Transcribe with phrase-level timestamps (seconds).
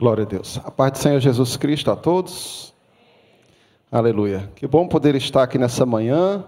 [0.00, 0.58] Glória a Deus.
[0.64, 2.72] A paz do Senhor Jesus Cristo a todos.
[3.92, 4.50] Aleluia.
[4.56, 6.42] Que bom poder estar aqui nessa manhã,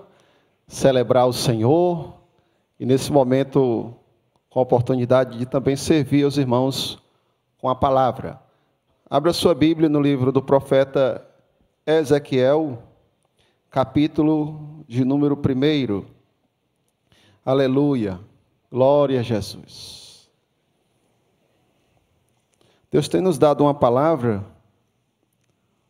[0.67, 2.15] celebrar o Senhor
[2.80, 3.92] e nesse momento
[4.49, 6.99] com a oportunidade de também servir os irmãos
[7.58, 8.41] com a palavra.
[9.11, 11.23] Abra sua Bíblia no livro do profeta
[11.87, 12.82] Ezequiel,
[13.71, 16.07] capítulo de número 1.
[17.45, 18.19] Aleluia.
[18.71, 20.11] Glória a Jesus.
[22.93, 24.45] Deus tem nos dado uma palavra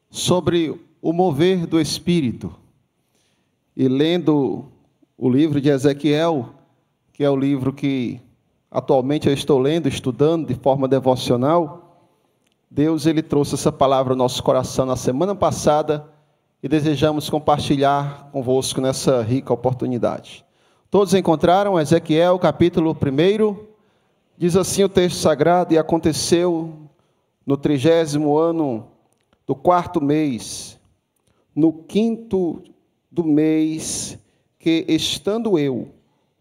[0.09, 2.55] sobre o mover do Espírito.
[3.77, 4.66] E lendo
[5.19, 6.51] o livro de Ezequiel,
[7.12, 8.20] que é o livro que
[8.70, 12.06] atualmente eu estou lendo, estudando de forma devocional,
[12.70, 16.06] Deus ele trouxe essa palavra ao nosso coração na semana passada
[16.62, 20.45] e desejamos compartilhar convosco nessa rica oportunidade.
[20.89, 23.56] Todos encontraram Ezequiel capítulo 1?
[24.39, 26.81] Diz assim o texto sagrado: E aconteceu
[27.46, 28.88] no trigésimo ano
[29.46, 30.78] do quarto mês,
[31.55, 32.62] no quinto
[33.11, 34.19] do mês,
[34.58, 35.92] que estando eu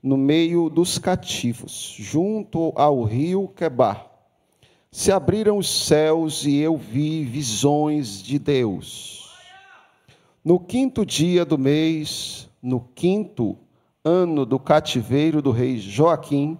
[0.01, 4.09] no meio dos cativos, junto ao rio Quebar,
[4.91, 9.31] se abriram os céus e eu vi visões de Deus.
[10.43, 13.57] No quinto dia do mês, no quinto
[14.03, 16.57] ano do cativeiro do rei Joaquim,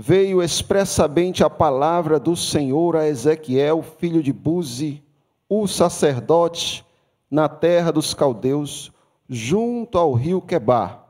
[0.00, 5.02] veio expressamente a palavra do Senhor a Ezequiel, filho de Buzi,
[5.48, 6.84] o sacerdote,
[7.28, 8.92] na terra dos caldeus,
[9.28, 11.04] junto ao rio Quebar.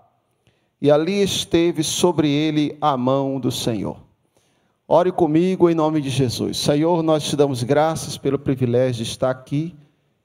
[0.81, 3.99] E ali esteve sobre ele a mão do Senhor.
[4.87, 6.57] Ore comigo em nome de Jesus.
[6.57, 9.77] Senhor, nós te damos graças pelo privilégio de estar aqui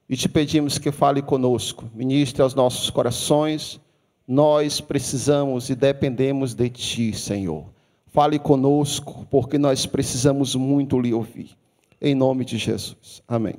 [0.07, 3.77] e te pedimos que fale conosco, ministre aos nossos corações.
[4.25, 7.72] Nós precisamos e dependemos de ti, Senhor.
[8.13, 11.57] Fale conosco, porque nós precisamos muito lhe ouvir.
[11.99, 13.23] Em nome de Jesus.
[13.27, 13.55] Amém.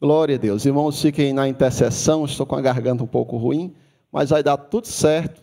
[0.00, 0.64] Glória a Deus.
[0.64, 2.24] Irmãos, fiquem na intercessão.
[2.24, 3.74] Estou com a garganta um pouco ruim,
[4.10, 5.42] mas vai dar tudo certo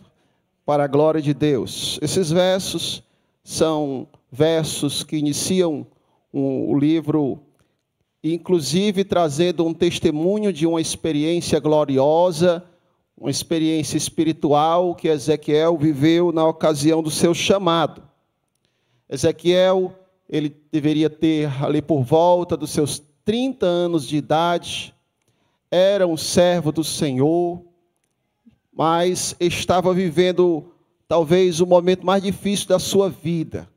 [0.66, 2.00] para a glória de Deus.
[2.02, 3.00] Esses versos
[3.44, 5.86] são versos que iniciam
[6.32, 7.38] o livro,
[8.24, 12.64] inclusive trazendo um testemunho de uma experiência gloriosa
[13.20, 18.02] uma experiência espiritual que Ezequiel viveu na ocasião do seu chamado.
[19.08, 19.92] Ezequiel,
[20.28, 24.94] ele deveria ter ali por volta dos seus 30 anos de idade,
[25.70, 27.60] era um servo do Senhor,
[28.72, 30.72] mas estava vivendo
[31.08, 33.68] talvez o momento mais difícil da sua vida.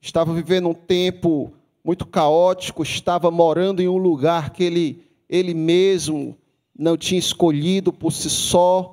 [0.00, 1.52] Estava vivendo um tempo
[1.84, 6.36] muito caótico, estava morando em um lugar que ele, ele mesmo
[6.78, 8.92] não tinha escolhido por si só,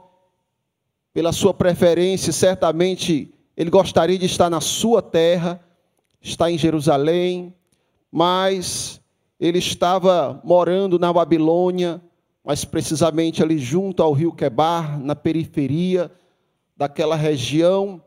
[1.14, 5.64] pela sua preferência, certamente ele gostaria de estar na sua terra,
[6.22, 7.54] está em Jerusalém,
[8.12, 9.00] mas
[9.40, 12.02] ele estava morando na Babilônia,
[12.44, 16.12] mais precisamente ali junto ao rio Quebar, na periferia
[16.76, 18.02] daquela região.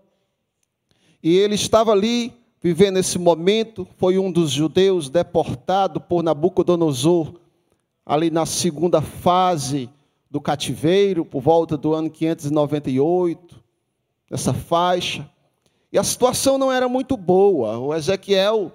[1.22, 7.34] E ele estava ali vivendo esse momento, foi um dos judeus deportado por Nabucodonosor
[8.06, 9.90] ali na segunda fase
[10.30, 13.60] do cativeiro, por volta do ano 598,
[14.30, 15.28] nessa faixa.
[15.92, 17.78] E a situação não era muito boa.
[17.78, 18.70] O Ezequiel,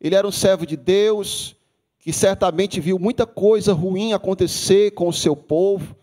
[0.00, 1.54] ele era um servo de Deus,
[1.98, 5.94] que certamente viu muita coisa ruim acontecer com o seu povo,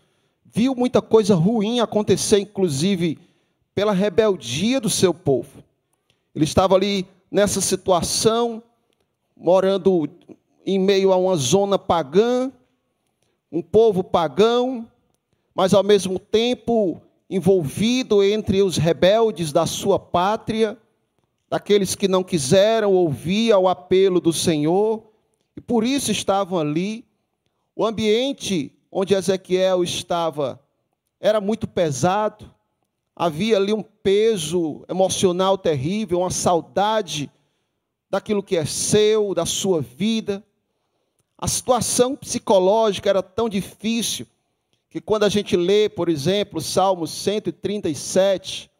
[0.44, 3.18] viu muita coisa ruim acontecer, inclusive
[3.74, 5.62] pela rebeldia do seu povo.
[6.34, 8.62] Ele estava ali nessa situação,
[9.36, 10.08] morando
[10.64, 12.52] em meio a uma zona pagã,
[13.50, 14.86] um povo pagão,
[15.54, 20.78] mas ao mesmo tempo envolvido entre os rebeldes da sua pátria,
[21.48, 25.02] daqueles que não quiseram ouvir ao apelo do Senhor,
[25.56, 27.04] e por isso estavam ali.
[27.74, 30.60] O ambiente onde Ezequiel estava
[31.20, 32.52] era muito pesado,
[33.14, 37.30] havia ali um peso emocional terrível, uma saudade
[38.08, 40.44] daquilo que é seu, da sua vida.
[41.42, 44.26] A situação psicológica era tão difícil
[44.90, 48.70] que quando a gente lê, por exemplo, Salmo 137,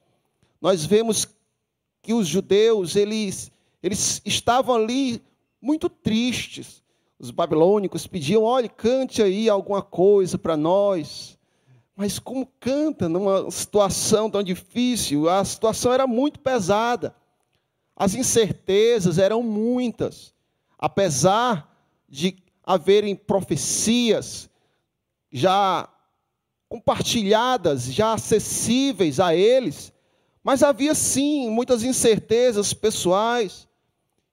[0.60, 1.26] nós vemos
[2.02, 3.50] que os judeus, eles,
[3.82, 5.22] eles estavam ali
[5.58, 6.82] muito tristes.
[7.18, 11.38] Os babilônicos pediam, olhe, cante aí alguma coisa para nós.
[11.96, 15.30] Mas como canta numa situação tão difícil?
[15.30, 17.16] A situação era muito pesada.
[17.96, 20.34] As incertezas eram muitas.
[20.78, 21.66] Apesar
[22.06, 22.36] de
[22.74, 24.48] haverem profecias
[25.32, 25.88] já
[26.68, 29.92] compartilhadas, já acessíveis a eles,
[30.42, 33.68] mas havia sim muitas incertezas pessoais.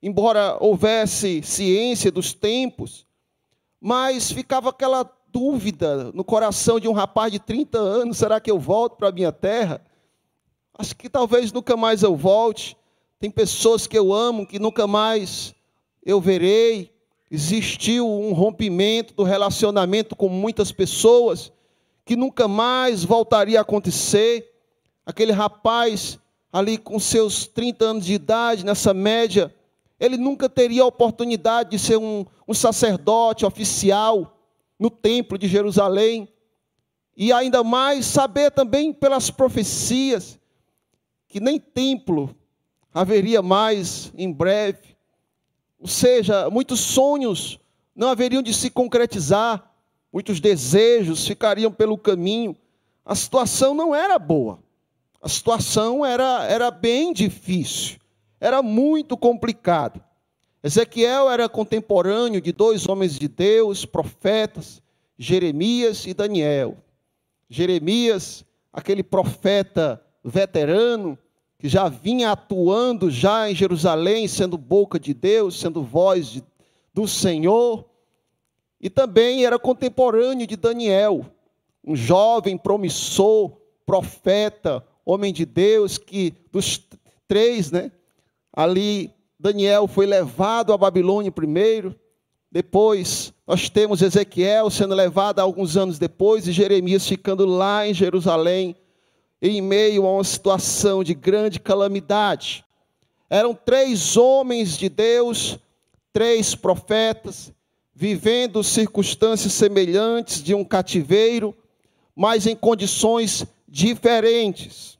[0.01, 3.07] embora houvesse ciência dos tempos,
[3.81, 8.60] mas ficava aquela dúvida no coração de um rapaz de 30 anos: será que eu
[8.60, 9.81] volto para a minha terra?
[10.78, 12.78] Acho que talvez nunca mais eu volte.
[13.19, 15.56] Tem pessoas que eu amo que nunca mais
[16.06, 16.95] eu verei.
[17.29, 21.51] Existiu um rompimento do relacionamento com muitas pessoas
[22.06, 24.53] que nunca mais voltaria a acontecer.
[25.06, 26.19] Aquele rapaz
[26.51, 29.53] ali com seus 30 anos de idade, nessa média,
[30.00, 34.38] ele nunca teria a oportunidade de ser um, um sacerdote oficial
[34.79, 36.27] no templo de Jerusalém.
[37.15, 40.39] E ainda mais saber também pelas profecias
[41.27, 42.33] que nem templo
[42.94, 44.97] haveria mais em breve.
[45.79, 47.59] Ou seja, muitos sonhos
[47.95, 49.71] não haveriam de se concretizar,
[50.12, 52.56] muitos desejos ficariam pelo caminho.
[53.06, 54.59] A situação não era boa.
[55.21, 57.97] A situação era, era bem difícil,
[58.39, 60.01] era muito complicado.
[60.63, 64.81] Ezequiel era contemporâneo de dois homens de Deus, profetas,
[65.18, 66.77] Jeremias e Daniel.
[67.50, 71.18] Jeremias, aquele profeta veterano,
[71.59, 76.44] que já vinha atuando já em Jerusalém, sendo boca de Deus, sendo voz de,
[76.94, 77.86] do Senhor,
[78.80, 81.25] e também era contemporâneo de Daniel,
[81.83, 83.51] um jovem promissor,
[83.86, 86.86] profeta, homem de Deus, que dos
[87.27, 87.92] três, né,
[88.53, 91.95] ali Daniel foi levado à Babilônia primeiro,
[92.51, 98.75] depois nós temos Ezequiel sendo levado alguns anos depois e Jeremias ficando lá em Jerusalém
[99.42, 102.66] em meio a uma situação de grande calamidade.
[103.30, 105.60] Eram três homens de Deus,
[106.12, 107.51] três profetas,
[107.94, 111.56] vivendo circunstâncias semelhantes de um cativeiro,
[112.16, 114.98] mas em condições diferentes.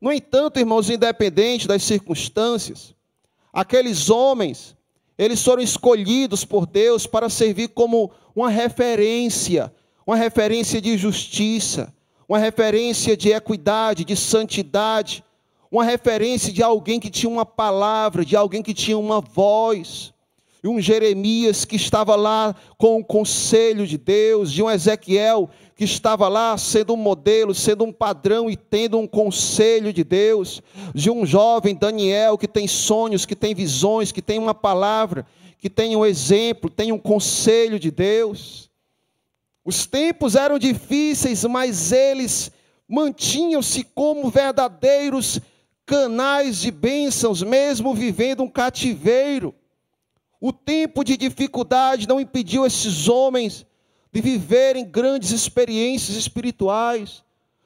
[0.00, 2.94] No entanto, irmãos, independente das circunstâncias,
[3.52, 4.76] aqueles homens,
[5.18, 9.72] eles foram escolhidos por Deus para servir como uma referência,
[10.06, 11.92] uma referência de justiça,
[12.28, 15.22] uma referência de equidade, de santidade,
[15.70, 20.12] uma referência de alguém que tinha uma palavra, de alguém que tinha uma voz.
[20.62, 25.84] E um Jeremias que estava lá com o conselho de Deus, de um Ezequiel que
[25.84, 30.62] estava lá sendo um modelo, sendo um padrão e tendo um conselho de Deus,
[30.94, 35.26] de um jovem Daniel que tem sonhos, que tem visões, que tem uma palavra,
[35.58, 38.65] que tem um exemplo, tem um conselho de Deus.
[39.66, 42.52] Os tempos eram difíceis, mas eles
[42.88, 45.40] mantinham-se como verdadeiros
[45.84, 49.52] canais de bênçãos, mesmo vivendo um cativeiro.
[50.40, 53.66] O tempo de dificuldade não impediu esses homens
[54.12, 57.24] de viverem grandes experiências espirituais,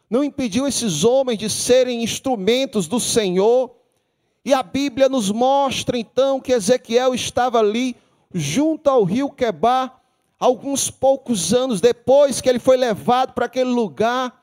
[0.08, 3.76] não impediu esses homens de serem instrumentos do Senhor.
[4.42, 7.94] E a Bíblia nos mostra então que Ezequiel estava ali,
[8.32, 9.99] junto ao rio Quebar,
[10.40, 14.42] alguns poucos anos depois que ele foi levado para aquele lugar,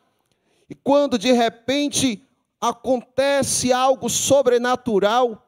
[0.69, 2.23] e quando de repente
[2.61, 5.43] acontece algo sobrenatural,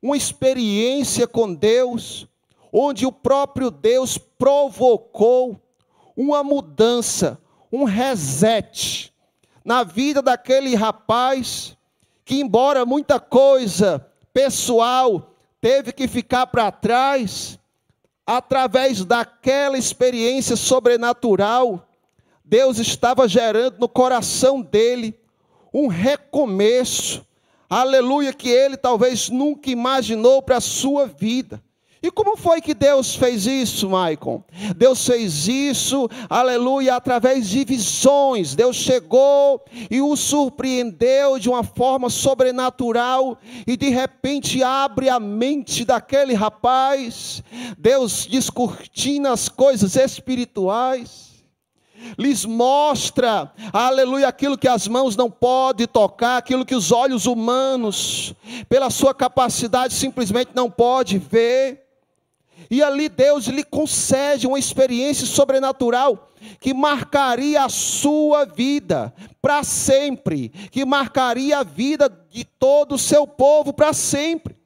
[0.00, 2.26] uma experiência com Deus,
[2.72, 5.60] onde o próprio Deus provocou
[6.16, 7.38] uma mudança,
[7.70, 9.12] um reset
[9.64, 11.76] na vida daquele rapaz,
[12.24, 17.58] que embora muita coisa pessoal teve que ficar para trás,
[18.36, 21.86] através daquela experiência sobrenatural,
[22.44, 25.14] Deus estava gerando no coração dele
[25.72, 27.26] um recomeço,
[27.68, 31.62] aleluia, que ele talvez nunca imaginou para a sua vida.
[32.02, 34.42] E como foi que Deus fez isso, Maicon?
[34.76, 38.56] Deus fez isso, aleluia, através de visões.
[38.56, 45.84] Deus chegou e o surpreendeu de uma forma sobrenatural e de repente abre a mente
[45.84, 47.40] daquele rapaz.
[47.78, 51.30] Deus descortina as coisas espirituais
[52.18, 58.34] lhes mostra, aleluia, aquilo que as mãos não podem tocar, aquilo que os olhos humanos,
[58.68, 61.81] pela sua capacidade, simplesmente não pode ver.
[62.70, 70.48] E ali Deus lhe concede uma experiência sobrenatural que marcaria a sua vida para sempre,
[70.70, 74.56] que marcaria a vida de todo o seu povo para sempre.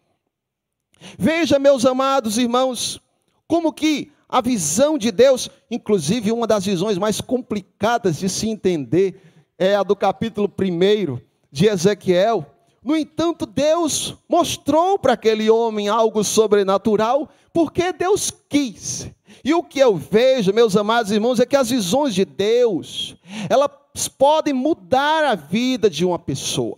[1.18, 3.00] Veja, meus amados irmãos,
[3.46, 9.20] como que a visão de Deus, inclusive uma das visões mais complicadas de se entender,
[9.58, 12.44] é a do capítulo 1 de Ezequiel.
[12.86, 19.10] No entanto, Deus mostrou para aquele homem algo sobrenatural, porque Deus quis.
[19.44, 23.16] E o que eu vejo, meus amados irmãos, é que as visões de Deus,
[23.50, 26.76] elas podem mudar a vida de uma pessoa.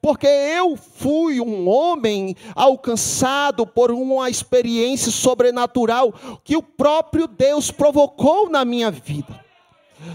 [0.00, 8.48] porque eu fui um homem alcançado por uma experiência sobrenatural que o próprio Deus provocou
[8.48, 9.49] na minha vida.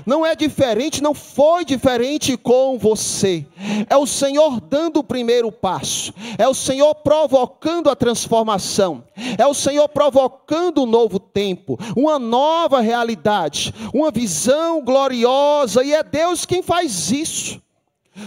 [0.05, 3.45] Não é diferente, não foi diferente com você.
[3.89, 6.13] É o Senhor dando o primeiro passo.
[6.37, 9.03] É o Senhor provocando a transformação.
[9.37, 15.83] É o Senhor provocando um novo tempo, uma nova realidade, uma visão gloriosa.
[15.83, 17.64] E é Deus quem faz isso.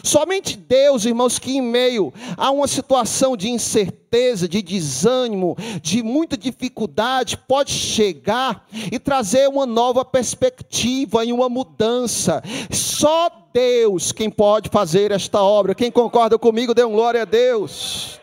[0.02, 6.36] Somente Deus, irmãos, que em meio a uma situação de incerteza, de desânimo, de muita
[6.36, 12.42] dificuldade, pode chegar e trazer uma nova perspectiva e uma mudança.
[12.70, 15.74] Só Deus quem pode fazer esta obra.
[15.74, 18.20] Quem concorda comigo, dê um glória a Deus.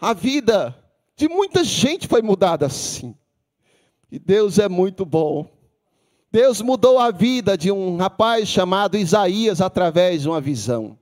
[0.00, 0.76] A vida
[1.16, 3.14] de muita gente foi mudada assim.
[4.10, 5.55] E Deus é muito bom.
[6.36, 10.98] Deus mudou a vida de um rapaz chamado Isaías através de uma visão.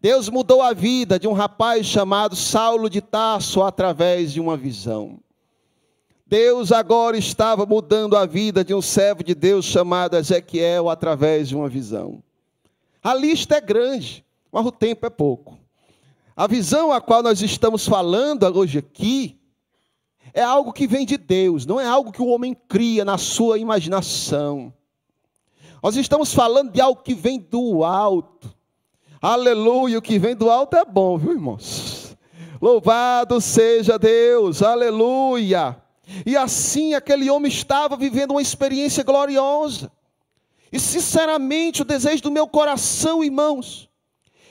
[0.00, 5.18] Deus mudou a vida de um rapaz chamado Saulo de Tarso através de uma visão.
[6.24, 11.56] Deus agora estava mudando a vida de um servo de Deus chamado Ezequiel através de
[11.56, 12.22] uma visão.
[13.02, 15.58] A lista é grande, mas o tempo é pouco.
[16.36, 19.36] A visão a qual nós estamos falando hoje aqui
[20.32, 23.58] é algo que vem de Deus, não é algo que o homem cria na sua
[23.58, 24.72] imaginação.
[25.82, 28.52] Nós estamos falando de algo que vem do alto.
[29.20, 32.16] Aleluia, o que vem do alto é bom, viu, irmãos?
[32.60, 35.80] Louvado seja Deus, aleluia.
[36.24, 39.90] E assim aquele homem estava vivendo uma experiência gloriosa.
[40.70, 43.88] E sinceramente, o desejo do meu coração, irmãos,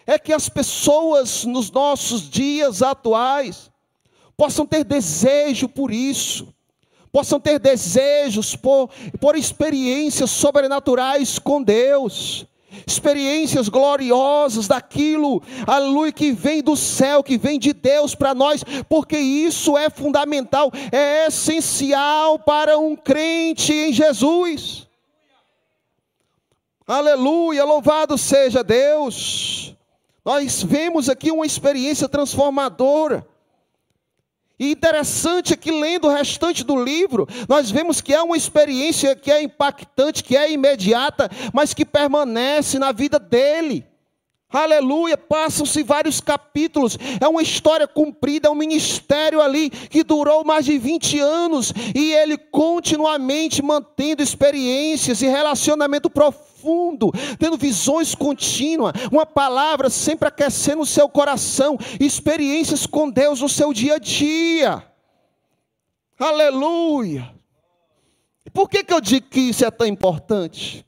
[0.06, 3.67] é que as pessoas nos nossos dias atuais
[4.38, 6.54] possam ter desejo por isso,
[7.12, 8.90] possam ter desejos por,
[9.20, 12.46] por experiências sobrenaturais com Deus,
[12.86, 19.18] experiências gloriosas daquilo, aleluia, que vem do céu, que vem de Deus para nós, porque
[19.18, 24.86] isso é fundamental, é essencial para um crente em Jesus.
[26.86, 29.76] Aleluia, louvado seja Deus.
[30.24, 33.28] Nós vemos aqui uma experiência transformadora.
[34.60, 39.16] E interessante é que, lendo o restante do livro, nós vemos que é uma experiência
[39.16, 43.86] que é impactante, que é imediata, mas que permanece na vida dele.
[44.50, 50.64] Aleluia, passam-se vários capítulos, é uma história cumprida, é um ministério ali que durou mais
[50.64, 56.48] de 20 anos e ele continuamente mantendo experiências e relacionamento profundo,
[57.40, 63.74] tendo visões contínuas, uma palavra sempre aquecendo o seu coração, experiências com Deus no seu
[63.74, 64.84] dia a dia.
[66.20, 67.32] Aleluia.
[68.54, 70.86] Por que, que eu digo que isso é tão importante?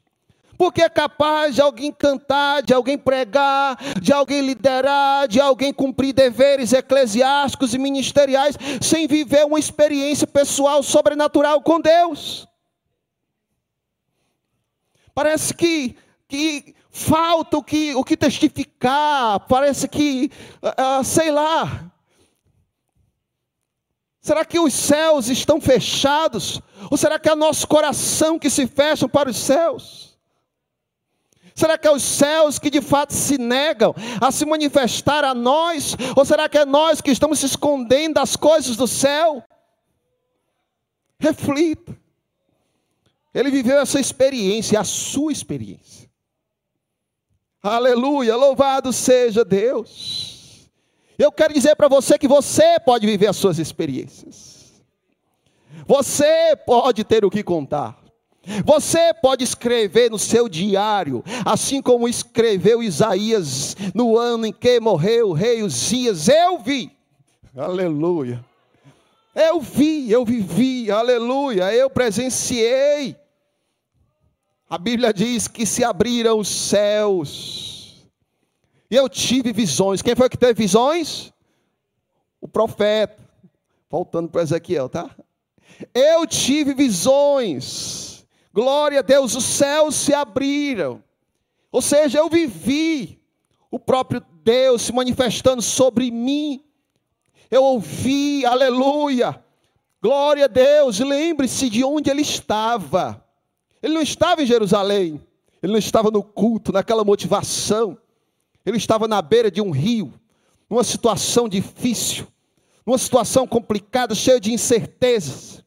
[0.58, 6.12] Porque é capaz de alguém cantar, de alguém pregar, de alguém liderar, de alguém cumprir
[6.12, 12.46] deveres eclesiásticos e ministeriais, sem viver uma experiência pessoal sobrenatural com Deus.
[15.20, 15.98] Parece que,
[16.30, 20.32] que falta o que, o que testificar, parece que,
[20.64, 21.92] uh, sei lá.
[24.22, 26.62] Será que os céus estão fechados?
[26.90, 30.18] Ou será que é nosso coração que se fecha para os céus?
[31.54, 35.98] Será que é os céus que de fato se negam a se manifestar a nós?
[36.16, 39.44] Ou será que é nós que estamos se escondendo das coisas do céu?
[41.20, 42.09] Reflita.
[43.34, 46.10] Ele viveu essa experiência, a sua experiência.
[47.62, 50.70] Aleluia, louvado seja Deus.
[51.18, 54.82] Eu quero dizer para você que você pode viver as suas experiências.
[55.86, 58.00] Você pode ter o que contar.
[58.66, 65.30] Você pode escrever no seu diário, assim como escreveu Isaías no ano em que morreu
[65.30, 66.30] o rei Uzias.
[66.30, 66.90] Eu vi,
[67.56, 68.44] aleluia.
[69.40, 71.74] Eu vi, eu vivi, aleluia.
[71.74, 73.16] Eu presenciei.
[74.70, 78.08] A Bíblia diz que se abriram os céus.
[78.90, 80.02] E eu tive visões.
[80.02, 81.32] Quem foi que teve visões?
[82.42, 83.18] O profeta.
[83.90, 85.10] Voltando para Ezequiel, tá?
[85.94, 88.10] Eu tive visões
[88.54, 91.04] Glória a Deus, os céus se abriram.
[91.72, 93.22] Ou seja, eu vivi
[93.70, 96.64] o próprio Deus se manifestando sobre mim.
[97.50, 99.44] Eu ouvi, aleluia.
[100.02, 101.00] Glória a Deus.
[101.00, 103.24] Lembre-se de onde ele estava.
[103.82, 105.22] Ele não estava em Jerusalém.
[105.62, 107.98] Ele não estava no culto, naquela motivação.
[108.66, 110.14] Ele estava na beira de um rio,
[110.70, 112.28] numa situação difícil,
[112.86, 115.64] numa situação complicada, cheia de incertezas.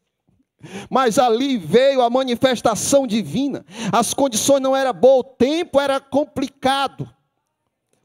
[0.89, 3.65] Mas ali veio a manifestação divina.
[3.91, 7.09] As condições não eram boas, o tempo era complicado.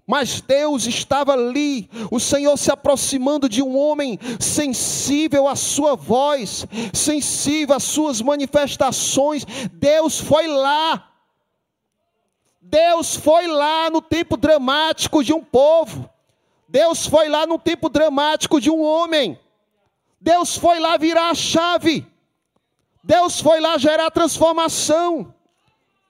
[0.07, 6.65] Mas Deus estava ali, o Senhor se aproximando de um homem sensível à sua voz,
[6.93, 9.45] sensível às suas manifestações.
[9.73, 11.11] Deus foi lá.
[12.61, 16.09] Deus foi lá no tempo dramático de um povo.
[16.69, 19.37] Deus foi lá no tempo dramático de um homem.
[20.21, 22.07] Deus foi lá virar a chave.
[23.03, 25.33] Deus foi lá gerar transformação.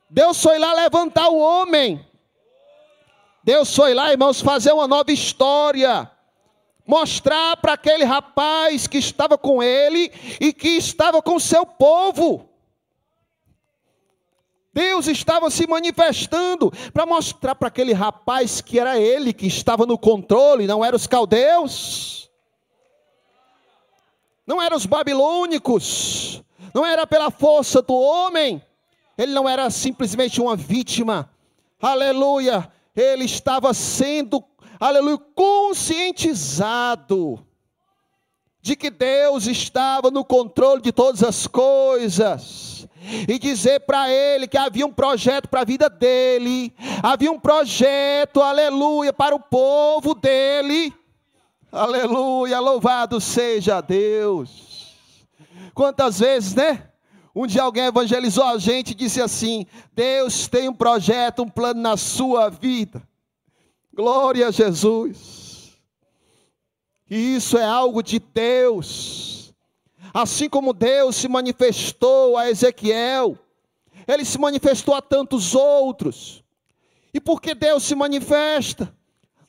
[0.07, 2.05] Deus foi lá levantar o homem.
[3.47, 6.11] Deus foi lá, irmãos, fazer uma nova história.
[6.85, 10.11] Mostrar para aquele rapaz que estava com ele
[10.41, 12.49] e que estava com seu povo.
[14.73, 19.97] Deus estava se manifestando para mostrar para aquele rapaz que era ele que estava no
[19.97, 22.29] controle, não eram os caldeus,
[24.45, 28.61] não eram os babilônicos, não era pela força do homem,
[29.17, 31.29] ele não era simplesmente uma vítima,
[31.81, 34.43] aleluia, ele estava sendo,
[34.79, 37.45] aleluia, conscientizado
[38.59, 42.87] de que Deus estava no controle de todas as coisas.
[43.27, 48.41] E dizer para ele que havia um projeto para a vida dele, havia um projeto,
[48.41, 50.93] aleluia, para o povo dele.
[51.71, 54.97] Aleluia, louvado seja Deus.
[55.73, 56.86] Quantas vezes, né?
[57.37, 61.79] Um dia alguém evangelizou a gente e disse assim: Deus tem um projeto, um plano
[61.79, 63.07] na sua vida.
[63.93, 65.77] Glória a Jesus.
[67.07, 69.53] E isso é algo de Deus.
[70.11, 73.37] Assim como Deus se manifestou a Ezequiel,
[74.07, 76.43] ele se manifestou a tantos outros.
[77.13, 78.91] E por que Deus se manifesta?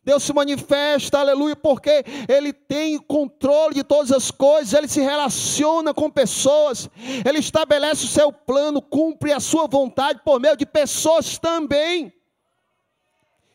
[0.08, 5.92] Deus se manifesta, aleluia, porque Ele tem controle de todas as coisas, Ele se relaciona
[5.92, 6.88] com pessoas,
[7.26, 12.10] Ele estabelece o seu plano, cumpre a sua vontade por meio de pessoas também.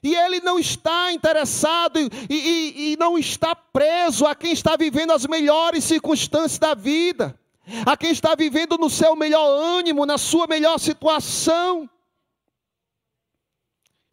[0.03, 5.09] E Ele não está interessado e, e, e não está preso a quem está vivendo
[5.09, 7.35] as melhores circunstâncias da vida,
[7.83, 11.89] a quem está vivendo no seu melhor ânimo, na sua melhor situação.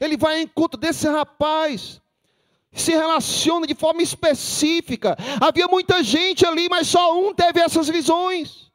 [0.01, 2.01] Ele vai em encontro desse rapaz
[2.73, 5.17] se relaciona de forma específica.
[5.41, 8.71] Havia muita gente ali, mas só um teve essas visões.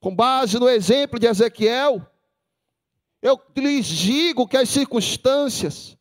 [0.00, 2.06] Com base no exemplo de Ezequiel,
[3.20, 5.96] eu lhes digo que as circunstâncias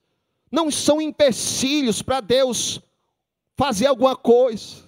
[0.52, 2.80] não são empecilhos para Deus
[3.56, 4.86] fazer alguma coisa.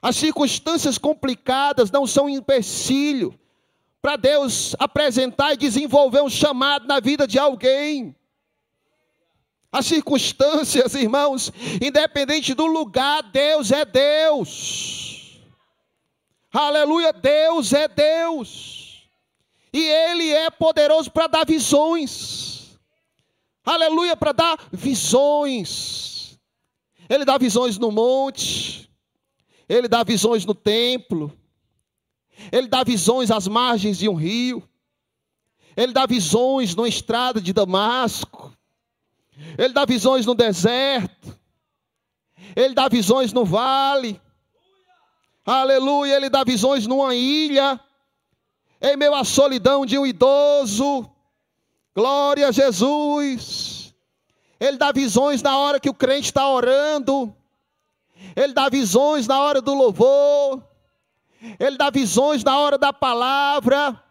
[0.00, 3.38] As circunstâncias complicadas não são empecilho
[4.00, 8.14] para Deus apresentar e desenvolver um chamado na vida de alguém.
[9.74, 11.50] As circunstâncias, irmãos,
[11.82, 15.40] independente do lugar, Deus é Deus.
[16.52, 19.04] Aleluia, Deus é Deus.
[19.72, 22.78] E Ele é poderoso para dar visões.
[23.64, 26.38] Aleluia, para dar visões.
[27.08, 28.88] Ele dá visões no monte.
[29.68, 31.36] Ele dá visões no templo.
[32.52, 34.62] Ele dá visões às margens de um rio.
[35.76, 38.53] Ele dá visões numa estrada de Damasco.
[39.58, 41.38] Ele dá visões no deserto.
[42.54, 44.20] Ele dá visões no vale.
[45.44, 46.16] Aleluia.
[46.16, 47.80] Ele dá visões numa ilha.
[48.80, 51.10] Em meio à solidão de um idoso.
[51.94, 53.94] Glória a Jesus.
[54.58, 57.34] Ele dá visões na hora que o crente está orando.
[58.36, 60.62] Ele dá visões na hora do louvor.
[61.58, 64.02] Ele dá visões na hora da palavra.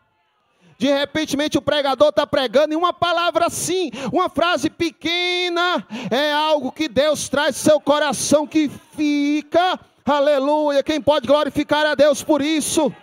[0.78, 6.72] De repente o pregador está pregando e uma palavra assim, uma frase pequena, é algo
[6.72, 9.80] que Deus traz seu coração que fica.
[10.06, 10.84] Aleluia.
[10.84, 12.94] Quem pode glorificar a Deus por isso?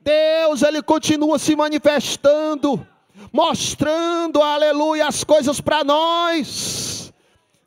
[0.00, 2.86] Deus, Ele continua se manifestando,
[3.32, 7.12] mostrando, aleluia, as coisas para nós.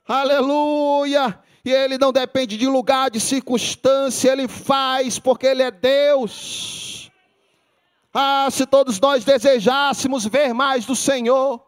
[0.07, 1.37] Aleluia.
[1.65, 6.86] E Ele não depende de lugar, de circunstância, Ele faz porque Ele é Deus.
[8.19, 11.63] Ah, se todos nós desejássemos ver mais do Senhor.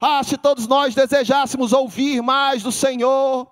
[0.00, 3.48] Ah, se todos nós desejássemos ouvir mais do Senhor.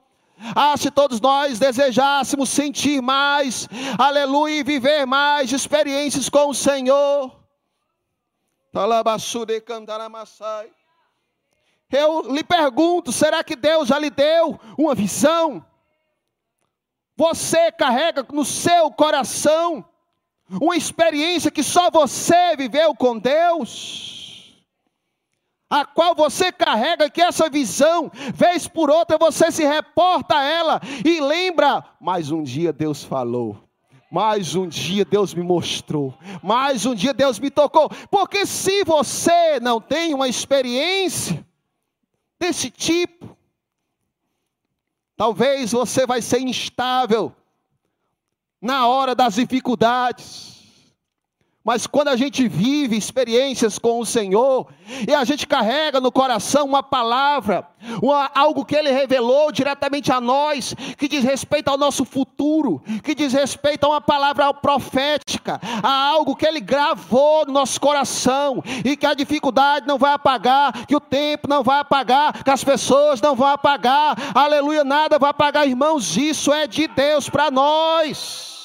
[0.53, 7.31] Ah, se todos nós desejássemos sentir mais, aleluia, e viver mais experiências com o Senhor.
[11.93, 15.65] Eu lhe pergunto: será que Deus já lhe deu uma visão?
[17.17, 19.89] Você carrega no seu coração
[20.51, 24.65] uma experiência que só você viveu com Deus,
[25.69, 30.81] a qual você carrega que essa visão, vez por outra, você se reporta a ela
[31.05, 33.67] e lembra, mas um dia Deus falou,
[34.11, 37.91] Mais um dia Deus me mostrou, mais um dia Deus me tocou.
[38.11, 41.45] Porque se você não tem uma experiência
[42.39, 43.37] desse tipo,
[45.17, 47.35] talvez você vai ser instável
[48.61, 50.56] na hora das dificuldades.
[51.67, 54.69] Mas quando a gente vive experiências com o Senhor,
[55.05, 57.67] e a gente carrega no coração uma palavra,
[58.01, 63.17] uma, algo que Ele revelou diretamente a nós, que diz respeito ao nosso futuro, que
[63.17, 68.97] diz respeito a uma palavra profética, a algo que Ele gravou no nosso coração, e
[68.97, 73.21] que a dificuldade não vai apagar, que o tempo não vai apagar, que as pessoas
[73.21, 78.56] não vão apagar, aleluia, nada vai apagar, irmãos, isso é de Deus para nós.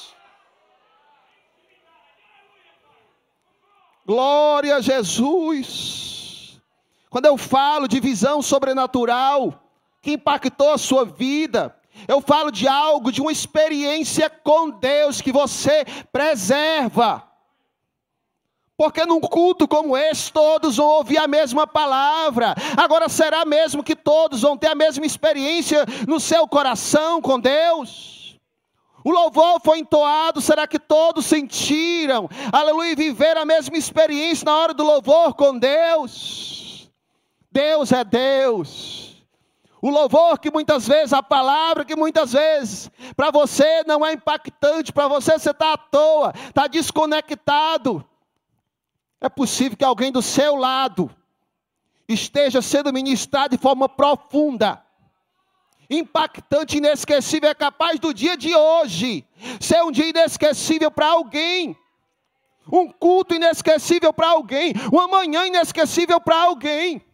[4.06, 6.60] Glória a Jesus.
[7.08, 9.62] Quando eu falo de visão sobrenatural
[10.00, 11.76] que impactou a sua vida,
[12.08, 17.22] eu falo de algo, de uma experiência com Deus que você preserva.
[18.76, 22.54] Porque num culto como esse, todos vão ouvir a mesma palavra.
[22.76, 28.21] Agora, será mesmo que todos vão ter a mesma experiência no seu coração com Deus?
[29.04, 32.28] O louvor foi entoado, será que todos sentiram?
[32.52, 36.90] Aleluia, viveram a mesma experiência na hora do louvor com Deus.
[37.50, 39.24] Deus é Deus.
[39.80, 44.92] O louvor que muitas vezes, a palavra que muitas vezes, para você não é impactante,
[44.92, 48.04] para você você está à toa, está desconectado.
[49.20, 51.10] É possível que alguém do seu lado
[52.08, 54.80] esteja sendo ministrado de forma profunda
[55.92, 59.24] impactante, inesquecível, é capaz do dia de hoje
[59.60, 61.76] ser um dia inesquecível para alguém.
[62.70, 67.04] Um culto inesquecível para alguém, uma manhã inesquecível para alguém.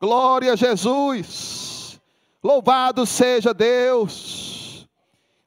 [0.00, 2.00] Glória a Jesus.
[2.42, 4.86] Louvado seja Deus.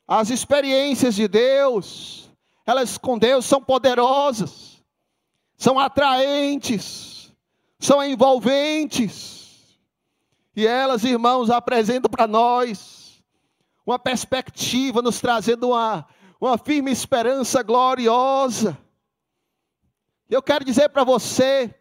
[0.07, 2.29] As experiências de Deus,
[2.65, 4.83] elas com Deus são poderosas,
[5.55, 7.31] são atraentes,
[7.79, 9.38] são envolventes.
[10.55, 13.23] E elas, irmãos, apresentam para nós
[13.85, 16.07] uma perspectiva, nos trazendo uma,
[16.39, 18.77] uma firme esperança gloriosa.
[20.29, 21.73] Eu quero dizer para você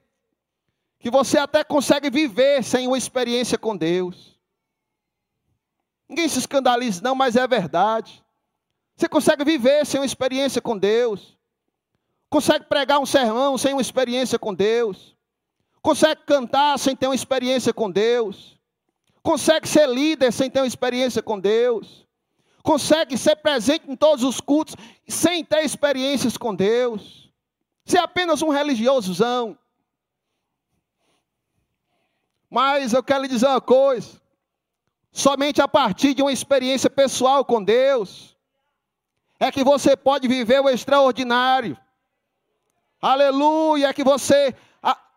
[0.98, 4.38] que você até consegue viver sem uma experiência com Deus.
[6.08, 8.24] Ninguém se escandalize, não, mas é verdade.
[8.96, 11.36] Você consegue viver sem uma experiência com Deus.
[12.30, 15.16] Consegue pregar um sermão sem uma experiência com Deus.
[15.82, 18.57] Consegue cantar sem ter uma experiência com Deus
[19.22, 22.06] consegue ser líder sem ter uma experiência com Deus,
[22.62, 24.74] consegue ser presente em todos os cultos
[25.06, 27.32] sem ter experiências com Deus,
[27.84, 29.58] ser apenas um religiosozão.
[32.50, 34.20] Mas eu quero lhe dizer uma coisa:
[35.10, 38.36] somente a partir de uma experiência pessoal com Deus,
[39.38, 41.78] é que você pode viver o extraordinário.
[43.00, 44.54] Aleluia, é que você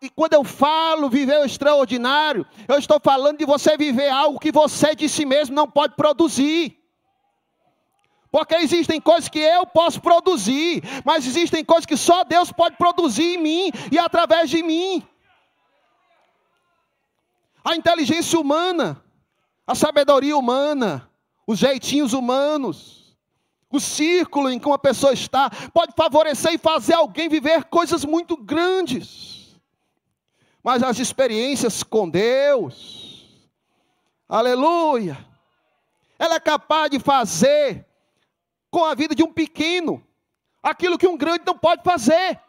[0.02, 4.50] e quando eu falo viver o extraordinário, eu estou falando de você viver algo que
[4.50, 6.76] você de si mesmo não pode produzir.
[8.32, 13.36] Porque existem coisas que eu posso produzir, mas existem coisas que só Deus pode produzir
[13.36, 15.06] em mim e através de mim.
[17.64, 19.00] A inteligência humana,
[19.64, 21.08] a sabedoria humana,
[21.46, 23.16] os jeitinhos humanos,
[23.70, 28.36] o círculo em que uma pessoa está, pode favorecer e fazer alguém viver coisas muito
[28.36, 29.31] grandes.
[30.62, 33.48] Mas as experiências com Deus,
[34.28, 35.18] aleluia,
[36.18, 37.84] ela é capaz de fazer
[38.70, 40.06] com a vida de um pequeno
[40.62, 42.40] aquilo que um grande não pode fazer.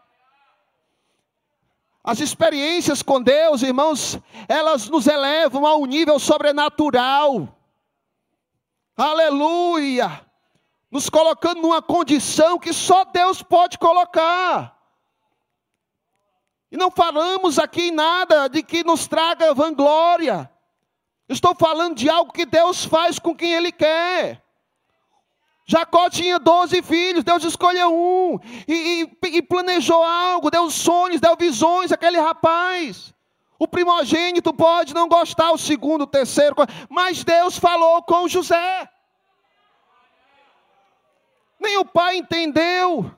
[2.04, 7.58] As experiências com Deus, irmãos, elas nos elevam a um nível sobrenatural.
[8.96, 10.22] Aleluia!
[10.92, 14.73] Nos colocando numa condição que só Deus pode colocar.
[16.74, 20.50] E não falamos aqui nada de que nos traga vanglória.
[21.30, 24.44] Estou falando de algo que Deus faz com quem Ele quer.
[25.68, 31.36] Jacó tinha 12 filhos, Deus escolheu um e, e, e, planejou algo, deu sonhos, deu
[31.38, 33.14] visões aquele rapaz.
[33.60, 36.56] O primogênito pode não gostar, o segundo, o terceiro,
[36.90, 38.90] mas Deus falou com José.
[41.60, 43.14] Nem o pai entendeu.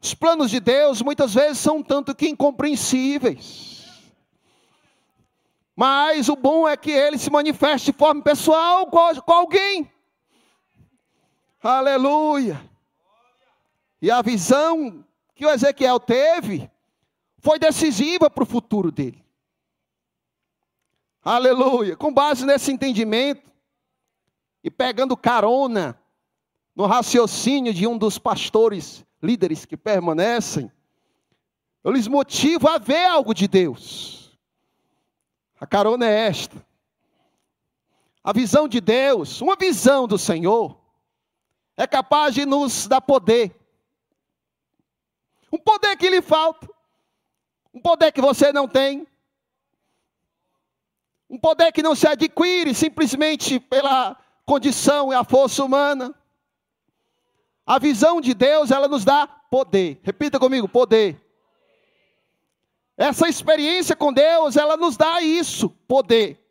[0.00, 3.78] Os planos de Deus muitas vezes são tanto que incompreensíveis.
[5.74, 9.90] Mas o bom é que ele se manifeste de forma pessoal com, alguém.
[11.62, 12.60] Aleluia.
[14.00, 16.70] E a visão que o Ezequiel teve
[17.38, 19.24] foi decisiva para o futuro dele.
[21.24, 21.96] Aleluia.
[21.96, 23.52] Com base nesse entendimento
[24.62, 26.00] e pegando carona
[26.74, 30.70] no raciocínio de um dos pastores, líderes que permanecem,
[31.82, 34.38] eu lhes motivo a ver algo de Deus.
[35.60, 36.64] A carona é esta.
[38.22, 40.78] A visão de Deus, uma visão do Senhor,
[41.76, 43.54] é capaz de nos dar poder.
[45.52, 46.68] Um poder que lhe falta.
[47.72, 49.06] Um poder que você não tem.
[51.30, 56.14] Um poder que não se adquire simplesmente pela condição e a força humana.
[57.68, 60.00] A visão de Deus, ela nos dá poder.
[60.02, 61.22] Repita comigo, poder.
[62.96, 66.42] Essa experiência com Deus, ela nos dá isso, poder.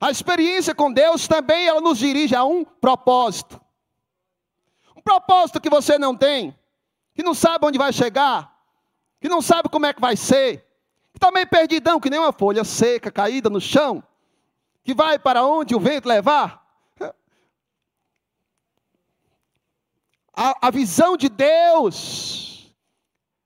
[0.00, 3.60] A experiência com Deus também ela nos dirige a um propósito.
[4.96, 6.56] Um propósito que você não tem,
[7.12, 8.56] que não sabe onde vai chegar,
[9.20, 10.58] que não sabe como é que vai ser,
[11.10, 14.00] que está meio perdidão, que nem uma folha seca caída no chão,
[14.84, 16.61] que vai para onde o vento levar.
[20.34, 22.74] A, a visão de Deus,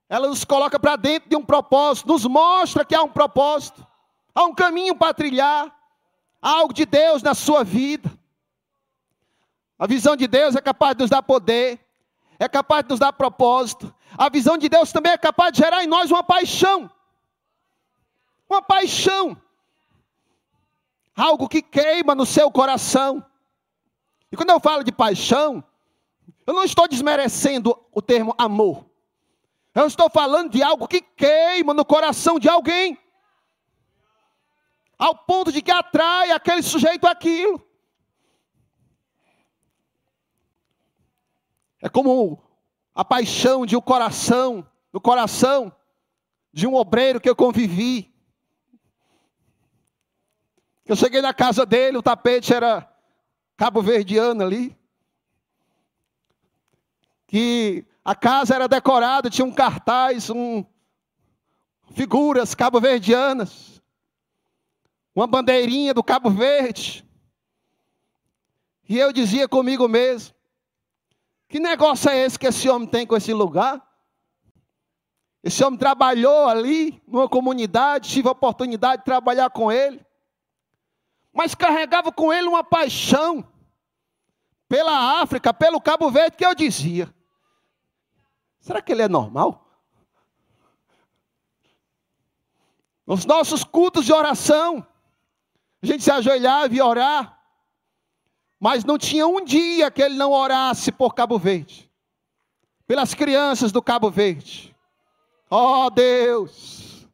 [0.08, 3.84] ela nos coloca para dentro de um propósito, nos mostra que há um propósito,
[4.34, 5.74] há um caminho para trilhar,
[6.40, 8.10] há algo de Deus na sua vida.
[9.78, 11.80] A visão de Deus é capaz de nos dar poder,
[12.38, 13.92] é capaz de nos dar propósito.
[14.16, 16.90] A visão de Deus também é capaz de gerar em nós uma paixão.
[18.48, 19.36] Uma paixão.
[21.16, 23.24] Algo que queima no seu coração.
[24.30, 25.64] E quando eu falo de paixão,
[26.46, 28.88] eu não estou desmerecendo o termo amor.
[29.74, 32.96] Eu estou falando de algo que queima no coração de alguém.
[34.96, 37.60] Ao ponto de que atrai aquele sujeito aquilo.
[41.82, 42.42] É como
[42.94, 45.74] a paixão de um coração, no coração
[46.52, 48.14] de um obreiro que eu convivi.
[50.86, 52.88] Eu cheguei na casa dele, o tapete era
[53.56, 54.75] cabo-verdiano ali
[57.26, 60.64] que a casa era decorada, tinha um cartaz, um,
[61.92, 63.82] figuras cabo-verdianas,
[65.14, 67.04] uma bandeirinha do Cabo Verde.
[68.88, 70.34] E eu dizia comigo mesmo:
[71.48, 73.82] que negócio é esse que esse homem tem com esse lugar?
[75.42, 80.04] Esse homem trabalhou ali, numa comunidade, tive a oportunidade de trabalhar com ele,
[81.32, 83.46] mas carregava com ele uma paixão
[84.68, 87.14] pela África, pelo Cabo Verde, que eu dizia:
[88.66, 89.64] Será que ele é normal?
[93.06, 94.84] Nos nossos cultos de oração,
[95.80, 97.40] a gente se ajoelhava e orar,
[98.58, 101.88] mas não tinha um dia que ele não orasse por Cabo Verde,
[102.88, 104.74] pelas crianças do Cabo Verde.
[105.48, 107.06] Oh Deus!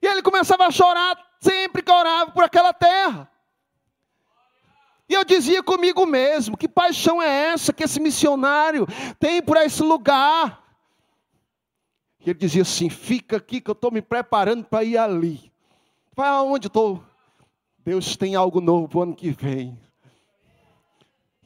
[0.00, 3.28] E ele começava a chorar sempre que orava por aquela terra.
[5.08, 8.86] E eu dizia comigo mesmo: que paixão é essa que esse missionário
[9.18, 10.59] tem por esse lugar?
[12.24, 15.50] E ele dizia assim: fica aqui que eu estou me preparando para ir ali.
[16.14, 17.02] Vai aonde estou?
[17.78, 19.78] Deus tem algo novo para o ano que vem.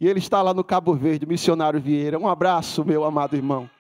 [0.01, 2.19] E ele está lá no Cabo Verde, missionário Vieira.
[2.19, 3.71] Um abraço, meu amado irmão.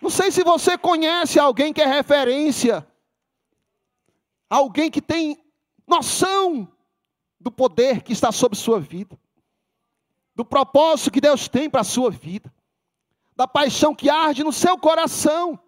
[0.00, 2.86] Não sei se você conhece alguém que é referência,
[4.50, 5.38] alguém que tem
[5.88, 6.68] noção
[7.40, 9.18] do poder que está sobre sua vida,
[10.36, 12.53] do propósito que Deus tem para a sua vida
[13.36, 15.58] da paixão que arde no seu coração.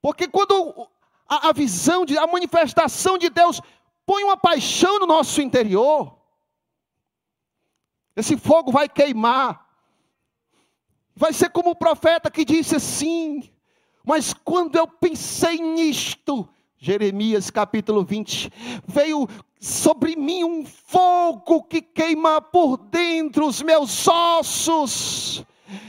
[0.00, 0.88] Porque quando
[1.28, 3.60] a, a visão, de, a manifestação de Deus
[4.06, 6.16] põe uma paixão no nosso interior,
[8.16, 9.66] esse fogo vai queimar.
[11.14, 13.50] Vai ser como o profeta que disse assim:
[14.04, 18.50] Mas quando eu pensei nisto, Jeremias capítulo 20,
[18.86, 19.28] veio
[19.60, 25.44] sobre mim um fogo que queima por dentro os meus ossos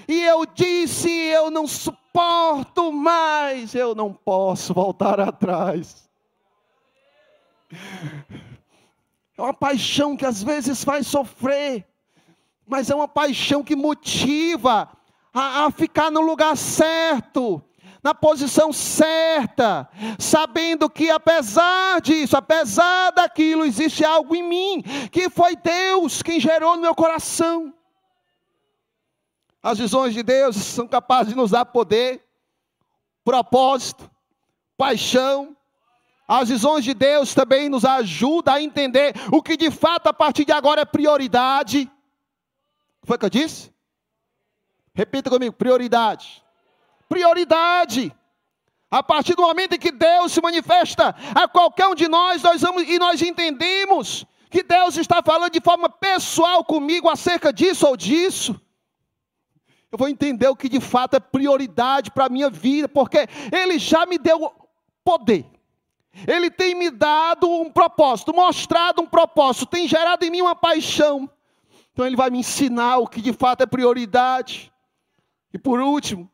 [0.08, 6.10] e eu disse: Eu não suporto mais, eu não posso voltar atrás.
[9.38, 11.88] É uma paixão que às vezes faz sofrer,
[12.68, 14.89] mas é uma paixão que motiva
[15.34, 17.62] a, a ficar no lugar certo,
[18.04, 25.56] na posição certa, sabendo que apesar disso, apesar daquilo, existe algo em mim, que foi
[25.56, 27.74] Deus quem gerou no meu coração.
[29.62, 32.24] As visões de Deus são capazes de nos dar poder,
[33.24, 34.10] propósito,
[34.78, 35.56] paixão.
[36.28, 40.45] As visões de Deus também nos ajudam a entender o que de fato a partir
[40.45, 41.91] de agora é prioridade.
[43.04, 43.74] Foi o que eu disse?
[44.93, 46.43] Repita comigo: prioridade.
[47.10, 48.15] Prioridade.
[48.91, 52.62] A partir do momento em que Deus se manifesta a qualquer um de nós, nós
[52.62, 57.95] vamos, e nós entendemos que Deus está falando de forma pessoal comigo acerca disso ou
[57.95, 58.60] disso.
[59.91, 63.80] Eu vou entender o que de fato é prioridade para a minha vida, porque Ele
[63.80, 64.52] já me deu
[65.04, 65.45] poder.
[66.28, 71.30] Ele tem me dado um propósito, mostrado um propósito, tem gerado em mim uma paixão.
[71.93, 74.71] Então Ele vai me ensinar o que de fato é prioridade.
[75.54, 76.30] E por último,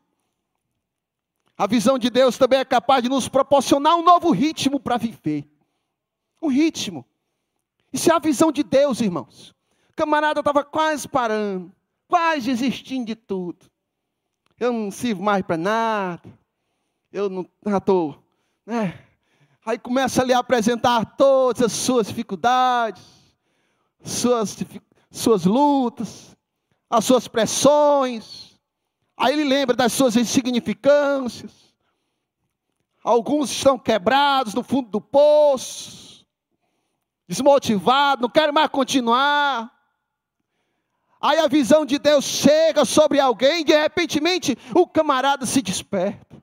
[1.56, 5.48] a visão de Deus também é capaz de nos proporcionar um novo ritmo para viver.
[6.42, 7.04] Um ritmo.
[7.90, 9.54] Isso é a visão de Deus, irmãos.
[9.90, 11.72] O camarada estava quase parando,
[12.08, 13.66] quase desistindo de tudo.
[14.58, 16.38] Eu não sirvo mais para nada.
[17.12, 18.22] Eu não estou.
[18.64, 18.98] Né?
[19.64, 23.02] Aí começa a lhe apresentar todas as suas dificuldades,
[24.02, 24.56] suas,
[25.10, 26.36] suas lutas,
[26.88, 28.58] as suas pressões.
[29.16, 31.74] Aí ele lembra das suas insignificâncias.
[33.02, 36.26] Alguns estão quebrados no fundo do poço,
[37.28, 39.75] desmotivados, não querem mais continuar.
[41.20, 44.20] Aí a visão de Deus chega sobre alguém, e de repente
[44.74, 46.42] o camarada se desperta.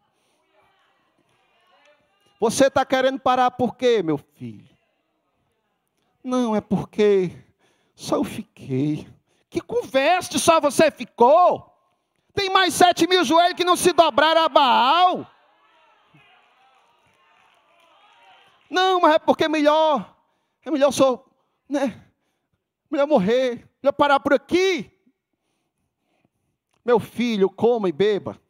[2.40, 4.68] Você está querendo parar por quê, meu filho?
[6.24, 7.32] Não, é porque
[7.96, 9.08] só eu fiquei.
[9.50, 11.72] Que conversa, só você ficou?
[12.34, 15.28] Tem mais sete mil joelhos que não se dobraram a Baal.
[18.70, 20.18] Não, mas é porque é melhor.
[20.66, 21.24] É melhor só,
[21.70, 22.04] né?
[22.90, 23.70] Melhor morrer.
[23.84, 24.90] Melhor parar por aqui.
[26.84, 28.42] Meu filho, coma e beba.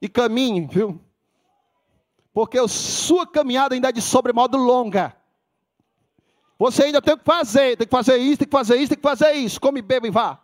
[0.00, 0.98] E caminhe, viu?
[2.32, 5.14] porque a sua caminhada ainda é de sobremodo longa.
[6.58, 9.02] Você ainda tem que fazer, tem que fazer isso, tem que fazer isso, tem que
[9.02, 9.60] fazer isso.
[9.60, 10.40] Come, beba e vá.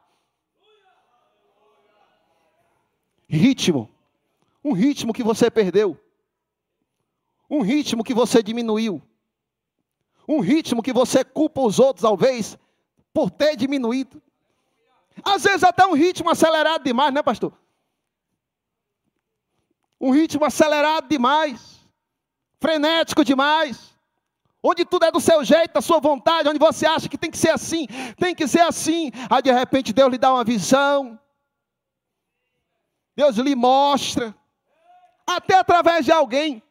[3.29, 3.89] Ritmo.
[4.63, 5.99] Um ritmo que você perdeu.
[7.49, 9.01] Um ritmo que você diminuiu.
[10.27, 12.59] Um ritmo que você culpa os outros, talvez,
[13.19, 14.23] por ter diminuído.
[15.25, 17.53] Às vezes até um ritmo acelerado demais, né, pastor?
[20.01, 21.85] Um ritmo acelerado demais
[22.61, 23.93] frenético demais,
[24.63, 27.39] onde tudo é do seu jeito, da sua vontade, onde você acha que tem que
[27.39, 29.11] ser assim, tem que ser assim.
[29.29, 31.19] Aí de repente Deus lhe dá uma visão,
[33.17, 34.33] Deus lhe mostra,
[35.27, 36.63] até através de alguém.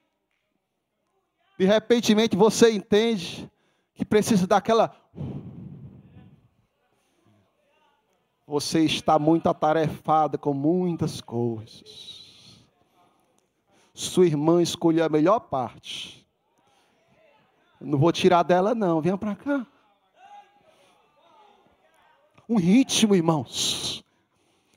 [1.59, 3.51] De repente você entende
[3.97, 4.95] que precisa daquela.
[8.47, 12.17] Você está muito atarefada com muitas coisas
[13.97, 16.25] sua irmã escolheu a melhor parte.
[17.81, 19.01] Não vou tirar dela, não.
[19.01, 19.65] Venha para cá.
[22.47, 24.03] Um ritmo, irmãos.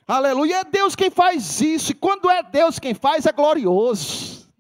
[0.09, 0.61] Aleluia.
[0.61, 1.93] É Deus quem faz isso.
[1.93, 4.51] E quando é Deus quem faz, é glorioso.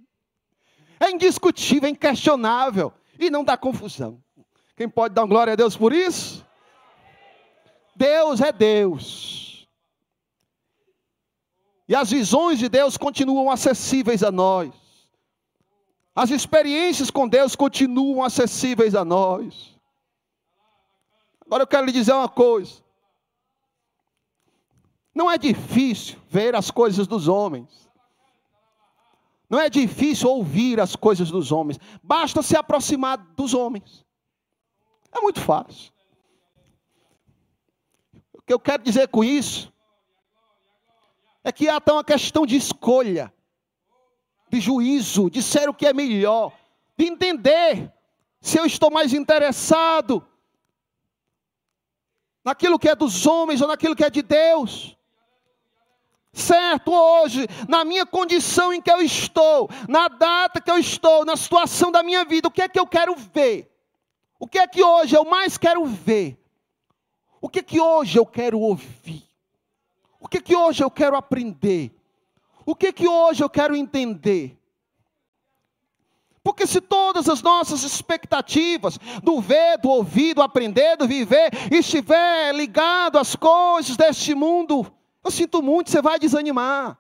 [0.98, 2.92] É indiscutível, é inquestionável.
[3.18, 4.22] E não dá confusão.
[4.76, 6.46] Quem pode dar glória a Deus por isso?
[8.00, 9.68] Deus é Deus.
[11.86, 14.72] E as visões de Deus continuam acessíveis a nós.
[16.16, 19.78] As experiências com Deus continuam acessíveis a nós.
[21.44, 22.82] Agora eu quero lhe dizer uma coisa.
[25.14, 27.86] Não é difícil ver as coisas dos homens.
[29.50, 31.78] Não é difícil ouvir as coisas dos homens.
[32.02, 34.06] Basta se aproximar dos homens.
[35.12, 35.92] É muito fácil.
[38.50, 39.72] Que eu quero dizer com isso
[41.44, 43.32] é que há até uma questão de escolha,
[44.48, 46.52] de juízo, de ser o que é melhor,
[46.98, 47.92] de entender
[48.40, 50.26] se eu estou mais interessado
[52.44, 54.98] naquilo que é dos homens ou naquilo que é de Deus.
[56.32, 61.36] Certo, hoje, na minha condição em que eu estou, na data que eu estou, na
[61.36, 63.72] situação da minha vida, o que é que eu quero ver?
[64.40, 66.39] O que é que hoje eu mais quero ver?
[67.40, 69.24] O que que hoje eu quero ouvir?
[70.20, 71.90] O que que hoje eu quero aprender?
[72.66, 74.56] O que que hoje eu quero entender?
[76.42, 82.54] Porque se todas as nossas expectativas do ver, do ouvir, do aprender, do viver, estiver
[82.54, 84.90] ligado às coisas deste mundo,
[85.22, 86.98] eu sinto muito, você vai desanimar.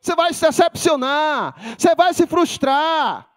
[0.00, 3.27] Você vai se decepcionar, você vai se frustrar.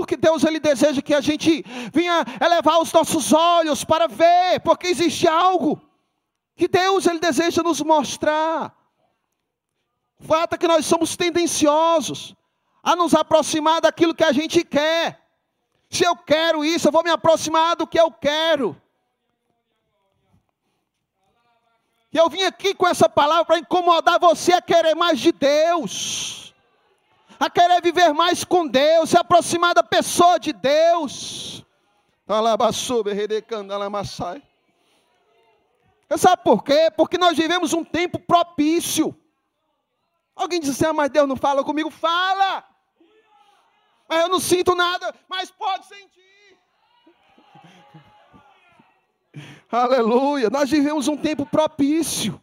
[0.00, 4.86] Porque Deus ele deseja que a gente venha elevar os nossos olhos para ver, porque
[4.86, 5.78] existe algo
[6.56, 8.74] que Deus ele deseja nos mostrar.
[10.18, 12.34] O fato é que nós somos tendenciosos
[12.82, 15.20] a nos aproximar daquilo que a gente quer.
[15.90, 18.80] Se eu quero isso, eu vou me aproximar do que eu quero.
[22.10, 26.49] E eu vim aqui com essa palavra para incomodar você a querer mais de Deus
[27.40, 31.64] a querer viver mais com Deus, se aproximar da pessoa de Deus.
[36.18, 36.92] Sabe por quê?
[36.94, 39.16] Porque nós vivemos um tempo propício.
[40.36, 41.90] Alguém diz assim: ah, mas Deus não fala comigo?
[41.90, 42.62] Fala!
[44.06, 46.58] Mas eu não sinto nada, mas pode sentir.
[49.72, 50.50] Aleluia!
[50.50, 52.38] Nós vivemos um tempo propício.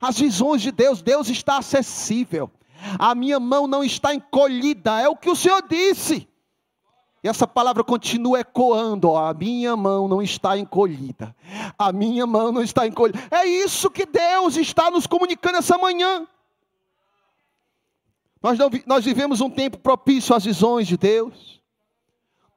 [0.00, 2.50] As visões de Deus, Deus está acessível.
[2.98, 6.28] A minha mão não está encolhida, é o que o Senhor disse.
[7.22, 11.34] E essa palavra continua ecoando: ó, a minha mão não está encolhida.
[11.78, 13.18] A minha mão não está encolhida.
[13.30, 16.26] É isso que Deus está nos comunicando essa manhã.
[18.42, 21.62] Nós, não, nós vivemos um tempo propício às visões de Deus.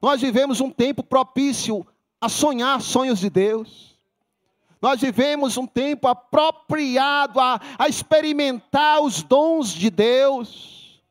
[0.02, 1.86] Nós vivemos um tempo propício
[2.20, 3.87] a sonhar sonhos de Deus.
[4.80, 11.02] Nós vivemos um tempo apropriado a, a experimentar os dons de Deus.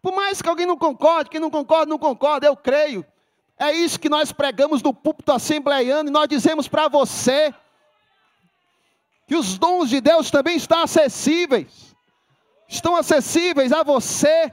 [0.00, 3.04] Por mais que alguém não concorde, quem não concorda, não concorda, eu creio.
[3.58, 7.54] É isso que nós pregamos no púlpito assembleiano e nós dizemos para você
[9.26, 11.94] que os dons de Deus também estão acessíveis.
[12.66, 14.52] Estão acessíveis a você.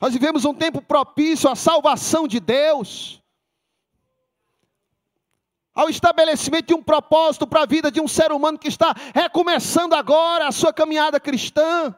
[0.00, 3.22] Nós vivemos um tempo propício à salvação de Deus
[5.76, 9.94] ao estabelecimento de um propósito para a vida de um ser humano que está recomeçando
[9.94, 11.94] agora a sua caminhada cristã.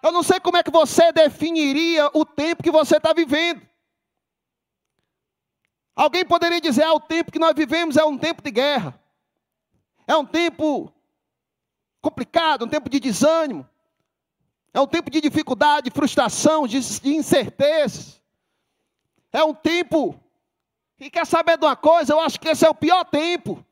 [0.00, 3.60] Eu não sei como é que você definiria o tempo que você está vivendo.
[5.96, 8.98] Alguém poderia dizer: ah, o tempo que nós vivemos é um tempo de guerra,
[10.06, 10.94] é um tempo
[12.00, 13.68] complicado, um tempo de desânimo,
[14.72, 18.22] é um tempo de dificuldade, de frustração, de incertezas,
[19.32, 20.18] é um tempo
[21.00, 22.12] e quer saber de uma coisa?
[22.12, 23.64] Eu acho que esse é o pior tempo.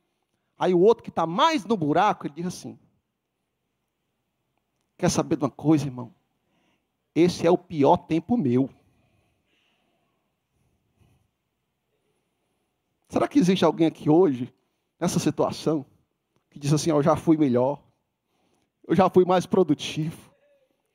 [0.59, 2.79] Aí o outro que está mais no buraco, ele diz assim:
[4.97, 6.13] Quer saber de uma coisa, irmão?
[7.15, 8.71] Esse é o pior tempo meu.
[13.09, 14.53] Será que existe alguém aqui hoje,
[14.99, 15.85] nessa situação,
[16.51, 17.81] que diz assim: Eu já fui melhor,
[18.87, 20.33] eu já fui mais produtivo,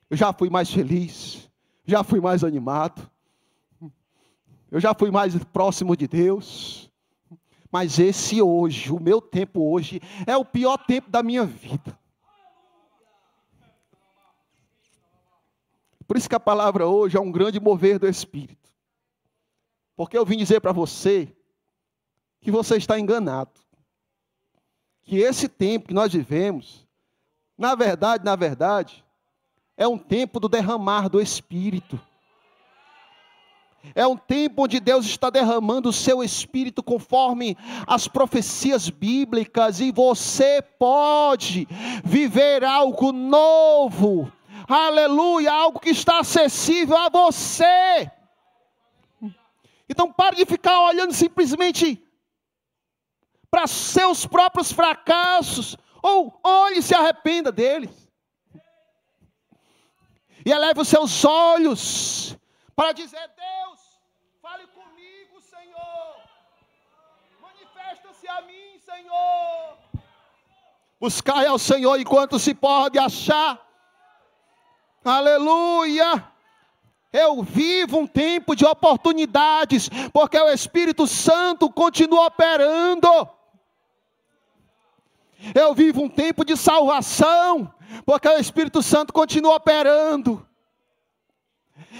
[0.09, 1.49] eu já fui mais feliz,
[1.85, 3.09] já fui mais animado,
[4.73, 6.89] eu já fui mais próximo de Deus.
[7.71, 11.95] Mas esse hoje, o meu tempo hoje, é o pior tempo da minha vida.
[16.07, 18.67] Por isso que a palavra hoje é um grande mover do Espírito.
[19.95, 21.31] Porque eu vim dizer para você
[22.41, 23.51] que você está enganado.
[25.03, 26.87] Que esse tempo que nós vivemos,
[27.55, 29.05] na verdade, na verdade,
[29.77, 31.99] é um tempo do derramar do Espírito.
[33.95, 39.91] É um tempo onde Deus está derramando o seu espírito conforme as profecias bíblicas e
[39.91, 41.67] você pode
[42.03, 44.31] viver algo novo.
[44.67, 48.09] Aleluia, algo que está acessível a você.
[49.89, 52.01] Então pare de ficar olhando simplesmente
[53.51, 58.09] para seus próprios fracassos, ou olhe e se arrependa deles.
[60.45, 62.35] E eleve os seus olhos
[62.75, 63.79] para dizer: Deus,
[64.41, 66.15] fale comigo, Senhor.
[67.39, 69.02] Manifesta-se a mim, Senhor.
[70.99, 73.59] Buscai ao Senhor enquanto se pode achar.
[75.03, 76.31] Aleluia.
[77.11, 83.29] Eu vivo um tempo de oportunidades, porque o Espírito Santo continua operando.
[85.53, 87.71] Eu vivo um tempo de salvação,
[88.05, 90.47] porque o Espírito Santo continua operando.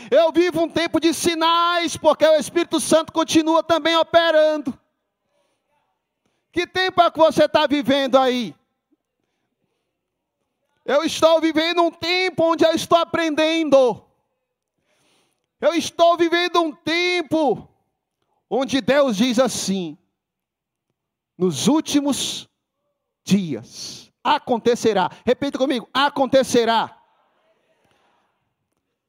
[0.10, 4.80] Eu vivo um tempo de sinais, porque o Espírito Santo continua também operando.
[6.54, 8.56] Que tempo é que você está vivendo aí?
[10.86, 14.06] Eu estou vivendo um tempo onde eu estou aprendendo.
[15.60, 17.68] Eu estou vivendo um tempo
[18.48, 19.98] onde Deus diz assim:
[21.36, 22.48] nos últimos
[23.24, 25.10] dias acontecerá.
[25.26, 27.02] Repita comigo: acontecerá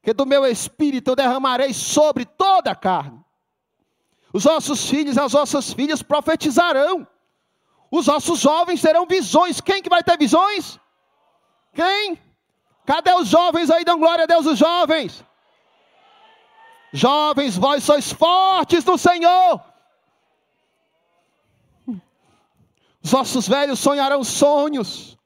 [0.02, 3.22] que do meu espírito eu derramarei sobre toda a carne.
[4.32, 7.06] Os nossos filhos e as nossas filhas profetizarão.
[7.96, 9.60] Os nossos jovens terão visões.
[9.60, 10.80] Quem que vai ter visões?
[11.72, 12.18] Quem?
[12.84, 13.84] Cadê os jovens aí?
[13.84, 15.24] Dão glória a Deus, os jovens.
[16.92, 19.60] Jovens, vós sois fortes no Senhor.
[23.00, 25.16] Os nossos velhos sonharão sonhos.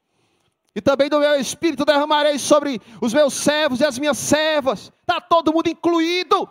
[0.75, 4.91] E também do meu espírito derramarei sobre os meus servos e as minhas servas.
[5.01, 6.47] Está todo mundo incluído.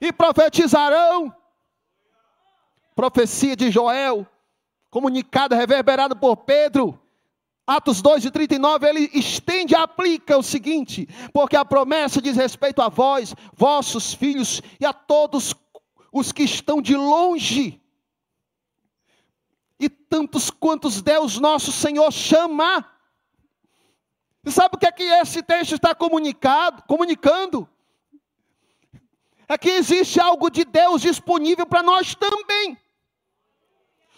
[0.00, 1.30] E profetizarão.
[2.94, 4.26] Profecia de Joel,
[4.92, 7.00] comunicada, reverberada por Pedro.
[7.66, 12.82] Atos 2 e 39, ele estende e aplica o seguinte: porque a promessa diz respeito
[12.82, 15.54] a vós, vossos filhos e a todos
[16.12, 17.80] os que estão de longe,
[19.80, 22.86] e tantos quantos Deus nosso Senhor chama.
[24.44, 27.66] Você sabe o que é que esse texto está comunicado, comunicando?
[29.48, 32.76] É que existe algo de Deus disponível para nós também.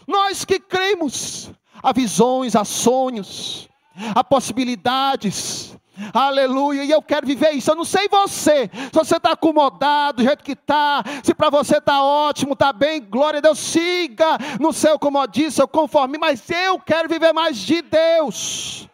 [0.06, 1.50] Nós que cremos,
[1.82, 3.68] há visões, há sonhos,
[4.14, 5.76] há possibilidades.
[6.12, 7.70] Aleluia, e eu quero viver isso.
[7.70, 11.78] Eu não sei você, se você está acomodado do jeito que está, se para você
[11.78, 16.80] está ótimo, está bem, glória a Deus, siga no seu comodismo, seu conforme, mas eu
[16.80, 18.88] quero viver mais de Deus.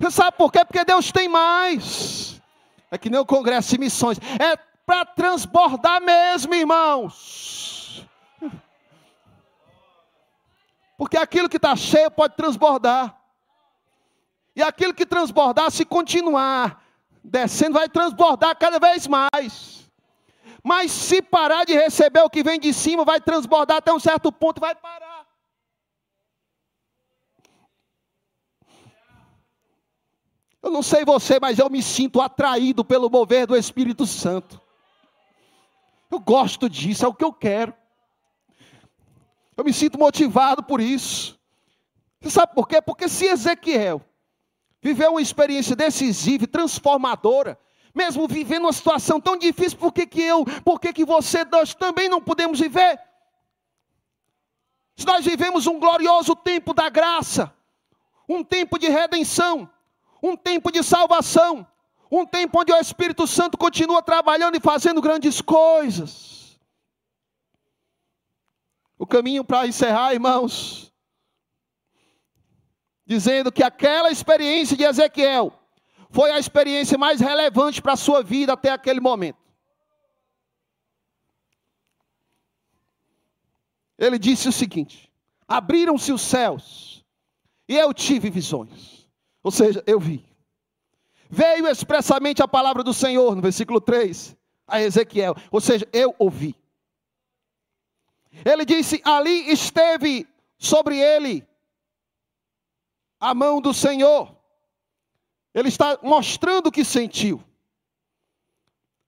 [0.00, 0.64] Você sabe por quê?
[0.64, 2.40] Porque Deus tem mais.
[2.90, 7.73] É que nem o Congresso de Missões, é para transbordar mesmo, irmãos.
[11.04, 13.14] Porque aquilo que está cheio pode transbordar.
[14.56, 16.82] E aquilo que transbordar, se continuar
[17.22, 19.86] descendo, vai transbordar cada vez mais.
[20.62, 24.32] Mas se parar de receber o que vem de cima, vai transbordar até um certo
[24.32, 25.26] ponto, vai parar.
[30.62, 34.58] Eu não sei você, mas eu me sinto atraído pelo mover do Espírito Santo.
[36.10, 37.74] Eu gosto disso, é o que eu quero.
[39.56, 41.38] Eu me sinto motivado por isso.
[42.20, 42.80] Você sabe por quê?
[42.80, 44.02] Porque se Ezequiel
[44.82, 47.58] viveu uma experiência decisiva e transformadora,
[47.94, 51.74] mesmo vivendo uma situação tão difícil, por que, que eu, por que, que você, nós
[51.74, 52.98] também não podemos viver?
[54.96, 57.52] Se nós vivemos um glorioso tempo da graça,
[58.28, 59.68] um tempo de redenção,
[60.22, 61.66] um tempo de salvação,
[62.10, 66.33] um tempo onde o Espírito Santo continua trabalhando e fazendo grandes coisas.
[68.98, 70.92] O caminho para encerrar, irmãos,
[73.04, 75.52] dizendo que aquela experiência de Ezequiel
[76.10, 79.38] foi a experiência mais relevante para a sua vida até aquele momento.
[83.98, 85.10] Ele disse o seguinte:
[85.46, 87.04] abriram-se os céus
[87.68, 89.08] e eu tive visões.
[89.42, 90.24] Ou seja, eu vi.
[91.28, 94.36] Veio expressamente a palavra do Senhor, no versículo 3,
[94.66, 95.34] a Ezequiel.
[95.50, 96.54] Ou seja, eu ouvi.
[98.42, 100.26] Ele disse: ali esteve
[100.58, 101.46] sobre ele
[103.20, 104.34] a mão do Senhor.
[105.52, 107.42] Ele está mostrando o que sentiu.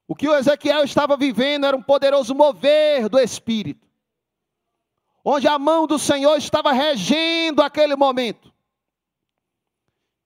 [0.07, 3.85] O que o Ezequiel estava vivendo era um poderoso mover do Espírito,
[5.23, 8.53] onde a mão do Senhor estava regendo aquele momento.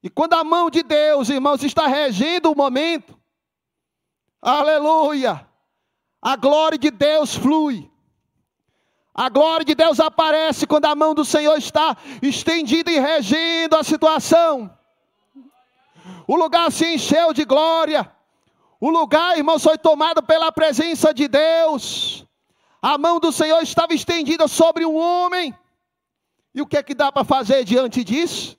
[0.03, 3.19] E quando a mão de Deus, irmãos, está regendo o momento,
[4.41, 5.47] aleluia,
[6.21, 7.90] a glória de Deus flui.
[9.13, 13.83] A glória de Deus aparece quando a mão do Senhor está estendida e regendo a
[13.83, 14.71] situação.
[16.25, 18.09] O lugar se encheu de glória.
[18.79, 22.25] O lugar, irmãos, foi tomado pela presença de Deus.
[22.81, 25.53] A mão do Senhor estava estendida sobre um homem.
[26.55, 28.57] E o que é que dá para fazer diante disso?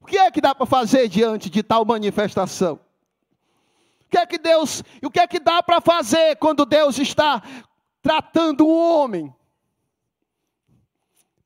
[0.00, 2.80] O que é que dá para fazer diante de tal manifestação?
[4.06, 7.42] O que é que Deus, o que é que dá para fazer quando Deus está
[8.02, 9.32] tratando o homem?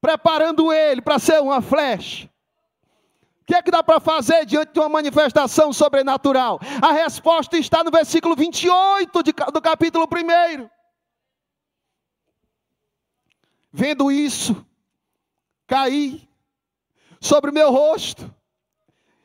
[0.06, 2.30] Preparando ele para ser uma flecha.
[3.40, 6.60] O que é que dá para fazer diante de uma manifestação sobrenatural?
[6.80, 10.70] A resposta está no versículo 28 de, do capítulo 1.
[13.72, 14.64] Vendo isso,
[15.66, 16.28] caí
[17.20, 18.32] sobre o meu rosto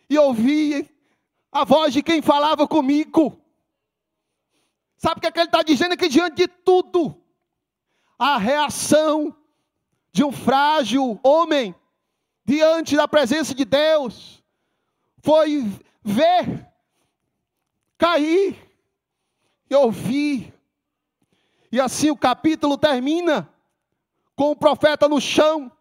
[0.09, 0.89] e ouvi
[1.51, 3.39] a voz de quem falava comigo.
[4.97, 5.93] Sabe o que, é que ele está dizendo?
[5.93, 7.15] É que diante de tudo,
[8.17, 9.35] a reação
[10.11, 11.73] de um frágil homem
[12.45, 14.43] diante da presença de Deus
[15.23, 15.65] foi
[16.03, 16.67] ver,
[17.97, 18.57] cair
[19.69, 20.53] e ouvir.
[21.71, 23.49] E assim o capítulo termina
[24.35, 25.71] com o profeta no chão,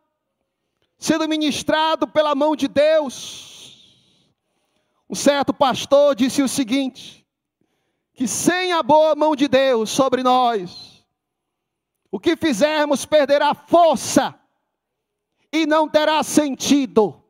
[0.98, 3.96] sendo ministrado pela mão de Deus.
[5.08, 7.26] Um certo pastor disse o seguinte:
[8.14, 10.89] que sem a boa mão de Deus sobre nós,
[12.10, 14.34] o que fizermos perderá força
[15.52, 17.22] e não terá sentido.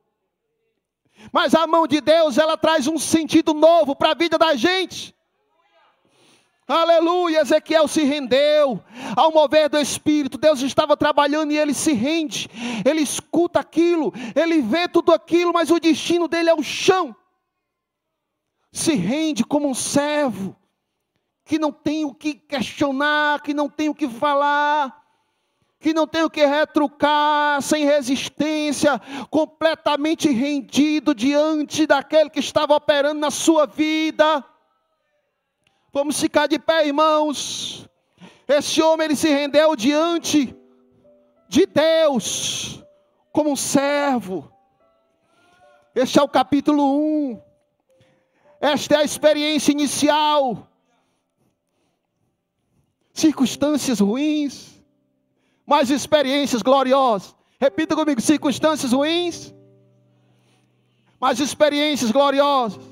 [1.32, 5.14] Mas a mão de Deus, ela traz um sentido novo para a vida da gente.
[6.66, 8.80] Aleluia, Ezequiel se rendeu
[9.16, 10.38] ao mover do Espírito.
[10.38, 12.48] Deus estava trabalhando e ele se rende.
[12.84, 17.14] Ele escuta aquilo, ele vê tudo aquilo, mas o destino dele é o chão.
[18.72, 20.56] Se rende como um servo
[21.50, 24.96] que não tem o que questionar, que não tem o que falar.
[25.80, 33.18] que não tem o que retrucar, sem resistência, completamente rendido diante daquele que estava operando
[33.18, 34.44] na sua vida.
[35.92, 37.88] Vamos ficar de pé, irmãos.
[38.46, 40.54] Esse homem ele se rendeu diante
[41.48, 42.84] de Deus
[43.32, 44.52] como um servo.
[45.96, 47.42] Este é o capítulo 1.
[48.60, 50.69] Esta é a experiência inicial.
[53.20, 54.70] Circunstâncias ruins
[55.70, 57.32] mas experiências gloriosas.
[57.60, 59.54] Repita comigo: circunstâncias ruins,
[61.20, 62.82] mas experiências gloriosas.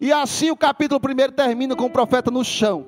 [0.00, 2.86] E assim o capítulo 1 termina com o profeta no chão.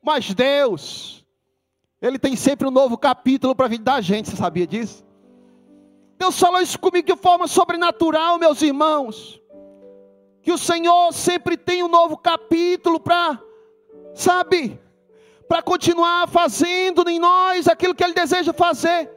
[0.00, 1.22] Mas Deus,
[2.00, 5.04] Ele tem sempre um novo capítulo para a vida da gente, você sabia disso?
[6.16, 9.38] Deus falou isso comigo de forma sobrenatural, meus irmãos
[10.42, 13.40] que o Senhor sempre tem um novo capítulo para,
[14.14, 14.80] sabe,
[15.48, 19.10] para continuar fazendo em nós aquilo que Ele deseja fazer.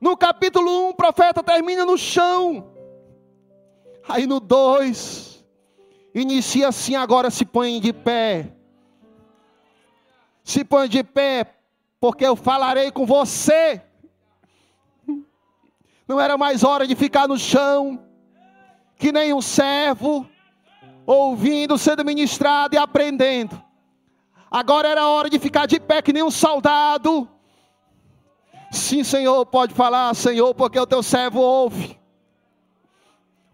[0.00, 2.72] No capítulo 1, o profeta termina no chão.
[4.08, 5.44] Aí no 2,
[6.14, 8.54] inicia assim: agora se põe de pé.
[10.42, 11.46] Se põe de pé,
[12.00, 13.82] porque eu falarei com você.
[16.06, 18.07] Não era mais hora de ficar no chão
[18.98, 20.28] que nem um servo,
[21.06, 23.62] ouvindo, sendo ministrado e aprendendo.
[24.50, 27.28] Agora era hora de ficar de pé que nem um soldado.
[28.72, 31.98] Sim, Senhor, pode falar, Senhor, porque o teu servo ouve.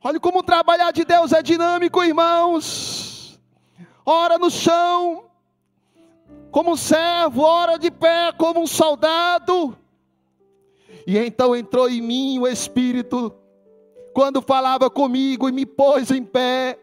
[0.03, 3.41] Olha como o trabalhar de Deus é dinâmico, irmãos.
[4.05, 5.25] Ora no chão,
[6.51, 9.77] como um servo, ora de pé, como um soldado.
[11.07, 13.33] E então entrou em mim o Espírito
[14.15, 16.79] quando falava comigo e me pôs em pé.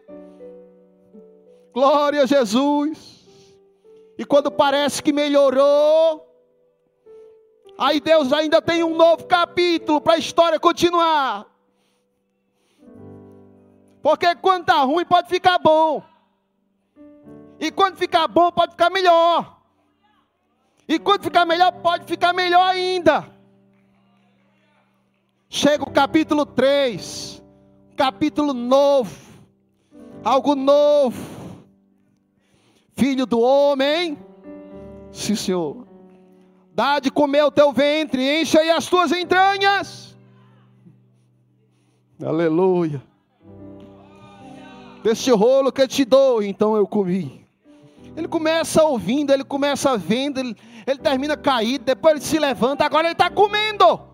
[1.72, 3.26] Glória a Jesus.
[4.18, 6.28] E quando parece que melhorou,
[7.78, 11.46] aí Deus ainda tem um novo capítulo para a história continuar.
[14.02, 16.02] Porque quando está ruim pode ficar bom.
[17.58, 19.58] E quando ficar bom pode ficar melhor.
[20.86, 23.31] E quando ficar melhor pode ficar melhor ainda.
[25.54, 27.42] Chega o capítulo 3,
[27.94, 29.14] capítulo novo,
[30.24, 31.20] algo novo.
[32.94, 34.16] Filho do homem,
[35.12, 35.86] sim, Senhor,
[36.74, 40.16] dá de comer o teu ventre, encha aí as tuas entranhas.
[42.24, 43.02] Aleluia.
[45.02, 47.44] Deste rolo que eu te dou, então eu comi.
[48.16, 53.08] Ele começa ouvindo, ele começa vendo, ele, ele termina caído, depois ele se levanta, agora
[53.08, 54.11] ele está comendo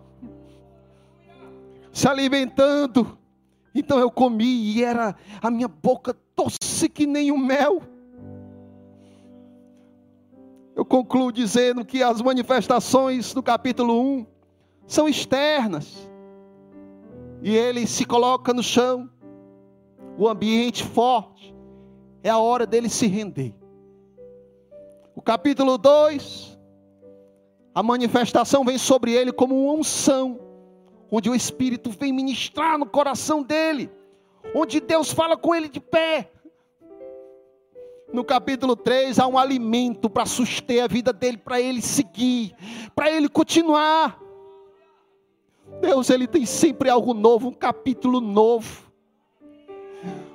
[1.99, 3.17] se alimentando.
[3.75, 7.81] Então eu comi e era a minha boca doce que nem o mel.
[10.75, 14.25] Eu concluo dizendo que as manifestações do capítulo 1
[14.87, 16.09] são externas.
[17.41, 19.09] E ele se coloca no chão,
[20.17, 21.53] o ambiente forte,
[22.23, 23.53] é a hora dele se render.
[25.13, 26.57] O capítulo 2,
[27.75, 30.48] a manifestação vem sobre ele como uma unção
[31.11, 33.89] onde o Espírito vem ministrar no coração dele,
[34.53, 36.31] onde Deus fala com ele de pé.
[38.11, 42.55] No capítulo 3 há um alimento para suster a vida dele, para ele seguir,
[42.95, 44.19] para ele continuar.
[45.81, 48.89] Deus, ele tem sempre algo novo, um capítulo novo.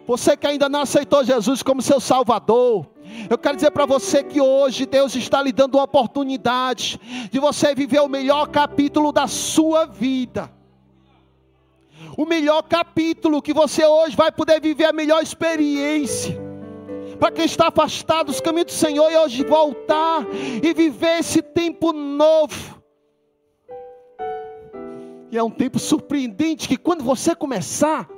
[0.07, 2.87] Você que ainda não aceitou Jesus como seu Salvador,
[3.29, 7.01] eu quero dizer para você que hoje Deus está lhe dando uma oportunidade
[7.31, 10.51] de você viver o melhor capítulo da sua vida
[12.17, 16.39] o melhor capítulo, que você hoje vai poder viver a melhor experiência.
[17.19, 20.27] Para quem está afastado dos caminhos do Senhor e hoje voltar
[20.63, 22.83] e viver esse tempo novo.
[25.31, 28.09] E é um tempo surpreendente que quando você começar,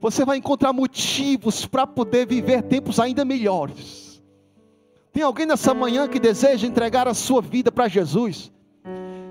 [0.00, 4.22] você vai encontrar motivos para poder viver tempos ainda melhores.
[5.12, 8.52] Tem alguém nessa manhã que deseja entregar a sua vida para Jesus?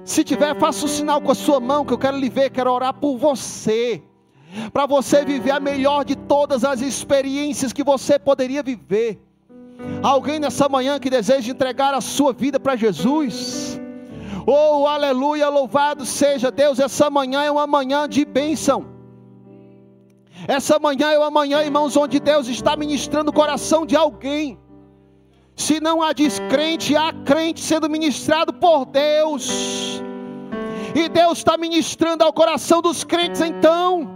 [0.06, 2.51] Se tiver, faça o um sinal com a sua mão, que eu quero lhe ver,
[2.51, 4.03] quero orar por você.
[4.72, 9.20] Para você viver a melhor de todas as experiências que você poderia viver.
[10.03, 13.82] Alguém nessa manhã que deseja entregar a sua vida para Jesus.
[14.45, 16.80] Oh, aleluia, louvado seja Deus.
[16.80, 18.86] Essa manhã é uma manhã de bênção.
[20.47, 24.60] Essa manhã é uma manhã, irmãos, onde Deus está ministrando o coração de alguém.
[25.56, 30.01] Se não há descrente, há crente sendo ministrado por Deus.
[30.93, 34.16] E Deus está ministrando ao coração dos crentes então.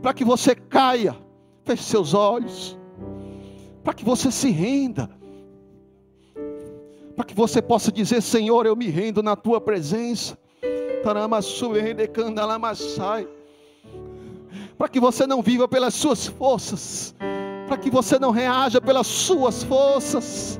[0.00, 1.16] para que você caia,
[1.64, 2.78] feche seus olhos,
[3.82, 5.10] para que você se renda,
[7.16, 10.38] para que você possa dizer: Senhor, eu me rendo na tua presença.
[14.76, 17.14] Para que você não viva pelas suas forças,
[17.68, 20.58] para que você não reaja pelas suas forças,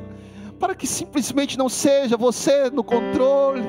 [0.61, 3.63] para que simplesmente não seja você no controle,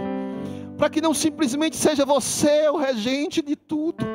[0.77, 4.05] para que não simplesmente seja você o regente de tudo.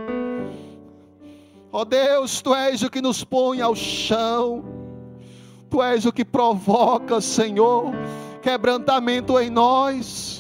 [1.73, 4.63] Ó oh Deus, tu és o que nos põe ao chão,
[5.71, 7.93] tu és o que provoca, Senhor,
[8.43, 10.34] quebrantamento em nós.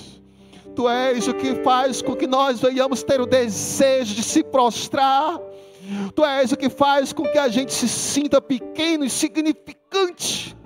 [0.74, 5.38] Tu és o que faz com que nós venhamos ter o desejo de se prostrar.
[6.14, 10.56] Tu és o que faz com que a gente se sinta pequeno e insignificante.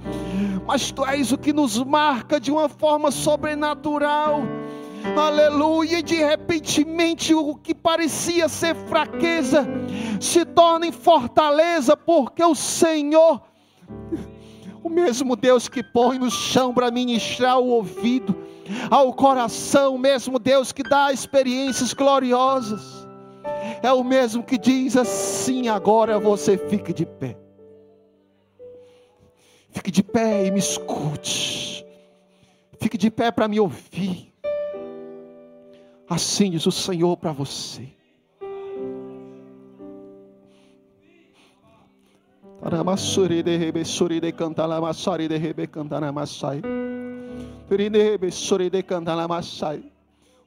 [0.67, 4.43] Mas tu és o que nos marca de uma forma sobrenatural.
[5.17, 9.67] Aleluia, e de repentemente o que parecia ser fraqueza
[10.21, 13.41] se torna em fortaleza, porque o Senhor,
[14.83, 18.37] o mesmo Deus que põe no chão para ministrar o ouvido,
[18.91, 23.07] ao coração, mesmo Deus que dá experiências gloriosas,
[23.83, 27.37] é o mesmo que diz assim: agora você fique de pé.
[29.71, 31.87] Fique de pé e me escute.
[32.81, 34.33] Fique de pé para me ouvir.
[36.09, 37.89] Assim diz o Senhor para você.
[42.63, 43.85] Aramassuri de rebe
[44.21, 44.69] de cantar
[45.29, 46.03] de rebe cantar.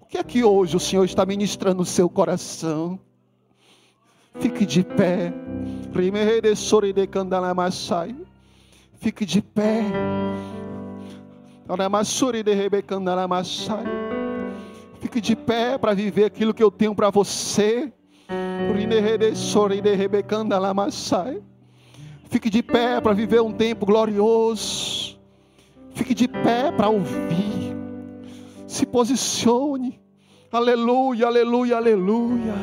[0.01, 2.99] O que é que hoje o Senhor está ministrando no seu coração?
[4.39, 5.31] Fique de pé.
[8.99, 9.83] Fique de pé.
[14.99, 17.93] Fique de pé para viver aquilo que eu tenho para você.
[22.29, 25.10] Fique de pé para viver um tempo glorioso.
[25.93, 27.75] Fique de pé para ouvir.
[28.67, 29.99] Se posicione.
[30.51, 32.53] Aleluia, aleluia, aleluia.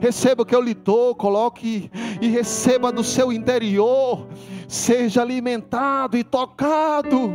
[0.00, 4.26] Receba o que eu lhe dou, coloque e receba do seu interior.
[4.68, 7.32] Seja alimentado e tocado.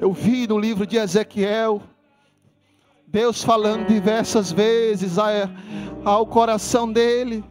[0.00, 1.82] Eu vi no livro de Ezequiel,
[3.06, 5.16] Deus falando diversas vezes
[6.04, 7.44] ao coração dele.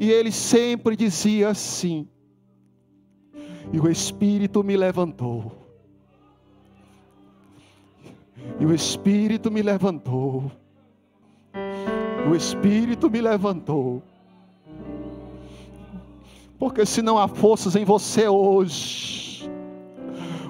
[0.00, 2.08] E ele sempre dizia assim:
[3.70, 5.52] E o Espírito me levantou.
[8.58, 10.50] E o Espírito me levantou.
[12.26, 14.02] O Espírito me levantou.
[16.58, 19.50] Porque se não há forças em você hoje,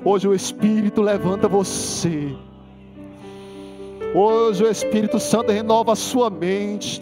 [0.04, 2.36] hoje o Espírito levanta você.
[4.12, 7.00] Hoje o Espírito Santo renova a sua mente.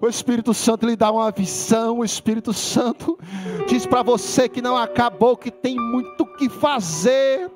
[0.00, 2.00] O Espírito Santo lhe dá uma visão.
[2.00, 3.18] O Espírito Santo
[3.66, 7.50] diz para você que não acabou, que tem muito que fazer.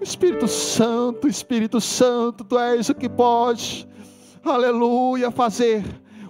[0.00, 3.86] O Espírito Santo, Espírito Santo, tu és o que pode,
[4.42, 5.84] aleluia, fazer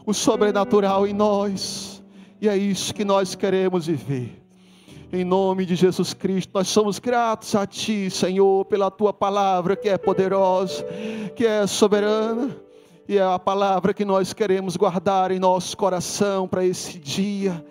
[0.04, 2.02] o sobrenatural em nós.
[2.40, 4.39] E é isso que nós queremos viver.
[5.12, 9.88] Em nome de Jesus Cristo, nós somos gratos a Ti, Senhor, pela Tua palavra que
[9.88, 10.84] é poderosa,
[11.34, 12.56] que é soberana,
[13.08, 17.64] e é a palavra que nós queremos guardar em nosso coração para esse dia.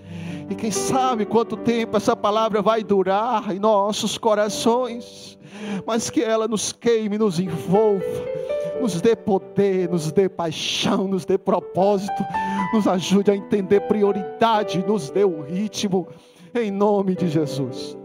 [0.49, 5.39] E quem sabe quanto tempo essa palavra vai durar em nossos corações,
[5.87, 8.03] mas que ela nos queime, nos envolva,
[8.81, 12.21] nos dê poder, nos dê paixão, nos dê propósito,
[12.73, 16.05] nos ajude a entender prioridade, nos dê um ritmo
[16.55, 17.98] em nome de Jesus.